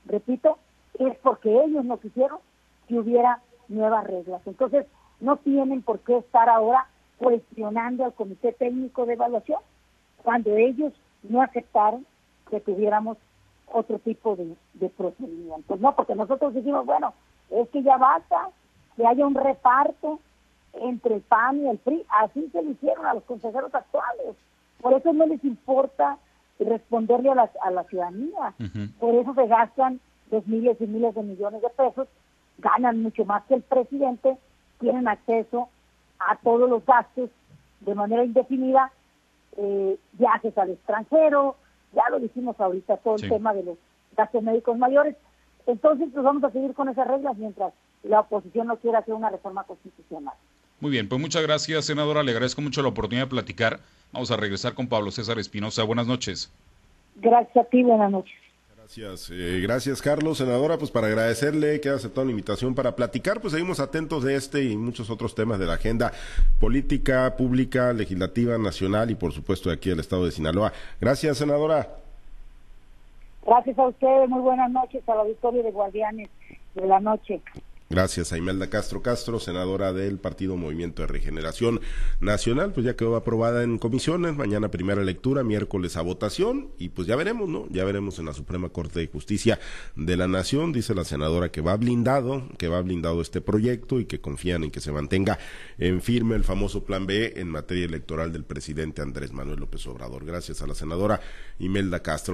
repito, 0.05 0.57
es 0.99 1.17
porque 1.19 1.63
ellos 1.63 1.83
no 1.83 1.99
quisieron 1.99 2.39
que 2.87 2.99
hubiera 2.99 3.39
nuevas 3.67 4.05
reglas. 4.05 4.41
Entonces, 4.45 4.85
no 5.19 5.37
tienen 5.37 5.81
por 5.81 5.99
qué 5.99 6.17
estar 6.17 6.49
ahora 6.49 6.87
cuestionando 7.17 8.05
al 8.05 8.13
Comité 8.13 8.53
Técnico 8.53 9.05
de 9.05 9.13
Evaluación 9.13 9.59
cuando 10.23 10.55
ellos 10.55 10.93
no 11.23 11.41
aceptaron 11.41 12.05
que 12.49 12.59
tuviéramos 12.59 13.17
otro 13.67 13.99
tipo 13.99 14.35
de, 14.35 14.55
de 14.73 14.89
procedimientos, 14.89 15.79
¿no? 15.79 15.95
Porque 15.95 16.15
nosotros 16.15 16.53
decimos, 16.53 16.85
bueno, 16.85 17.13
es 17.49 17.67
que 17.69 17.81
ya 17.81 17.97
basta 17.97 18.49
que 18.95 19.05
haya 19.05 19.25
un 19.25 19.35
reparto 19.35 20.19
entre 20.73 21.15
el 21.15 21.21
PAN 21.21 21.61
y 21.61 21.69
el 21.69 21.77
PRI, 21.77 22.05
así 22.21 22.49
se 22.51 22.61
lo 22.61 22.71
hicieron 22.71 23.05
a 23.05 23.13
los 23.13 23.23
consejeros 23.23 23.73
actuales, 23.73 24.35
por 24.81 24.93
eso 24.93 25.13
no 25.13 25.25
les 25.25 25.43
importa 25.43 26.17
responderle 26.59 27.31
a 27.31 27.35
la, 27.35 27.51
a 27.61 27.71
la 27.71 27.83
ciudadanía, 27.85 28.53
por 28.99 29.15
eso 29.15 29.33
se 29.33 29.47
gastan 29.47 29.99
dos 30.31 30.45
miles 30.47 30.77
y 30.79 30.87
miles 30.87 31.13
de 31.15 31.23
millones 31.23 31.61
de 31.61 31.69
pesos, 31.69 32.07
ganan 32.57 33.01
mucho 33.01 33.25
más 33.25 33.43
que 33.45 33.55
el 33.55 33.61
presidente, 33.61 34.37
tienen 34.79 35.07
acceso 35.07 35.69
a 36.19 36.35
todos 36.37 36.69
los 36.69 36.85
gastos 36.85 37.29
de 37.81 37.95
manera 37.95 38.23
indefinida, 38.23 38.91
eh, 39.57 39.97
viajes 40.13 40.57
al 40.57 40.71
extranjero, 40.71 41.55
ya 41.93 42.09
lo 42.09 42.19
dijimos 42.19 42.59
ahorita, 42.59 42.97
todo 42.97 43.15
el 43.15 43.29
tema 43.29 43.53
de 43.53 43.63
los 43.63 43.77
gastos 44.15 44.41
médicos 44.41 44.77
mayores. 44.77 45.15
Entonces, 45.67 46.09
pues 46.11 46.23
vamos 46.23 46.43
a 46.43 46.51
seguir 46.51 46.73
con 46.73 46.89
esas 46.89 47.07
reglas 47.07 47.37
mientras 47.37 47.73
la 48.03 48.21
oposición 48.21 48.67
no 48.67 48.77
quiera 48.77 48.99
hacer 48.99 49.13
una 49.13 49.29
reforma 49.29 49.63
constitucional. 49.63 50.35
Muy 50.83 50.91
bien, 50.91 51.07
pues 51.07 51.21
muchas 51.21 51.41
gracias, 51.43 51.85
senadora. 51.85 52.23
Le 52.23 52.31
agradezco 52.33 52.61
mucho 52.61 52.81
la 52.81 52.89
oportunidad 52.89 53.23
de 53.23 53.29
platicar. 53.29 53.79
Vamos 54.11 54.31
a 54.31 54.35
regresar 54.35 54.73
con 54.73 54.89
Pablo 54.89 55.11
César 55.11 55.39
Espinosa. 55.39 55.81
Buenas 55.83 56.07
noches. 56.07 56.51
Gracias 57.15 57.55
a 57.55 57.69
ti, 57.69 57.83
buenas 57.83 58.11
noches. 58.11 58.35
Gracias, 58.75 59.31
eh, 59.31 59.61
gracias 59.61 60.01
Carlos, 60.01 60.39
senadora, 60.39 60.77
pues 60.77 60.91
para 60.91 61.07
agradecerle 61.07 61.79
que 61.79 61.87
ha 61.87 61.93
aceptado 61.93 62.25
la 62.25 62.31
invitación 62.31 62.75
para 62.75 62.97
platicar, 62.97 63.39
pues 63.39 63.53
seguimos 63.53 63.79
atentos 63.79 64.25
de 64.25 64.35
este 64.35 64.61
y 64.65 64.75
muchos 64.75 65.09
otros 65.09 65.35
temas 65.35 65.57
de 65.57 65.67
la 65.67 65.75
agenda 65.75 66.11
política, 66.59 67.33
pública, 67.37 67.93
legislativa, 67.93 68.57
nacional 68.57 69.09
y 69.09 69.15
por 69.15 69.31
supuesto 69.31 69.69
de 69.69 69.75
aquí 69.75 69.89
del 69.89 70.01
estado 70.01 70.25
de 70.25 70.31
Sinaloa. 70.31 70.73
Gracias, 70.99 71.37
senadora. 71.37 71.95
Gracias 73.45 73.79
a 73.79 73.87
ustedes, 73.87 74.27
muy 74.27 74.41
buenas 74.41 74.69
noches 74.69 75.01
a 75.07 75.15
la 75.15 75.23
victoria 75.23 75.63
de 75.63 75.71
Guardianes 75.71 76.29
de 76.75 76.85
la 76.85 76.99
Noche. 76.99 77.41
Gracias 77.89 78.33
a 78.33 78.37
Imelda 78.37 78.69
Castro 78.69 79.01
Castro, 79.01 79.39
senadora 79.39 79.93
del 79.93 80.17
Partido 80.17 80.55
Movimiento 80.55 81.03
de 81.03 81.07
Regeneración 81.07 81.81
Nacional, 82.21 82.71
pues 82.71 82.85
ya 82.85 82.95
quedó 82.95 83.15
aprobada 83.15 83.61
en 83.63 83.77
comisiones, 83.77 84.35
mañana 84.35 84.71
primera 84.71 85.03
lectura, 85.03 85.43
miércoles 85.43 85.97
a 85.97 86.01
votación 86.01 86.71
y 86.79 86.89
pues 86.89 87.07
ya 87.07 87.15
veremos, 87.15 87.49
¿no? 87.49 87.67
Ya 87.69 87.83
veremos 87.83 88.17
en 88.17 88.25
la 88.25 88.33
Suprema 88.33 88.69
Corte 88.69 88.99
de 88.99 89.07
Justicia 89.07 89.59
de 89.95 90.17
la 90.17 90.27
Nación, 90.27 90.71
dice 90.71 90.95
la 90.95 91.03
senadora 91.03 91.51
que 91.51 91.61
va 91.61 91.75
blindado, 91.75 92.47
que 92.57 92.67
va 92.67 92.81
blindado 92.81 93.21
este 93.21 93.41
proyecto 93.41 93.99
y 93.99 94.05
que 94.05 94.21
confían 94.21 94.63
en 94.63 94.71
que 94.71 94.79
se 94.79 94.91
mantenga 94.91 95.37
en 95.77 96.01
firme 96.01 96.35
el 96.35 96.43
famoso 96.43 96.85
Plan 96.85 97.05
B 97.05 97.33
en 97.35 97.49
materia 97.49 97.85
electoral 97.85 98.31
del 98.31 98.45
presidente 98.45 99.01
Andrés 99.01 99.33
Manuel 99.33 99.59
López 99.59 99.85
Obrador. 99.87 100.25
Gracias 100.25 100.61
a 100.61 100.67
la 100.67 100.73
senadora 100.73 101.21
Imelda 101.59 102.01
Castro. 102.01 102.31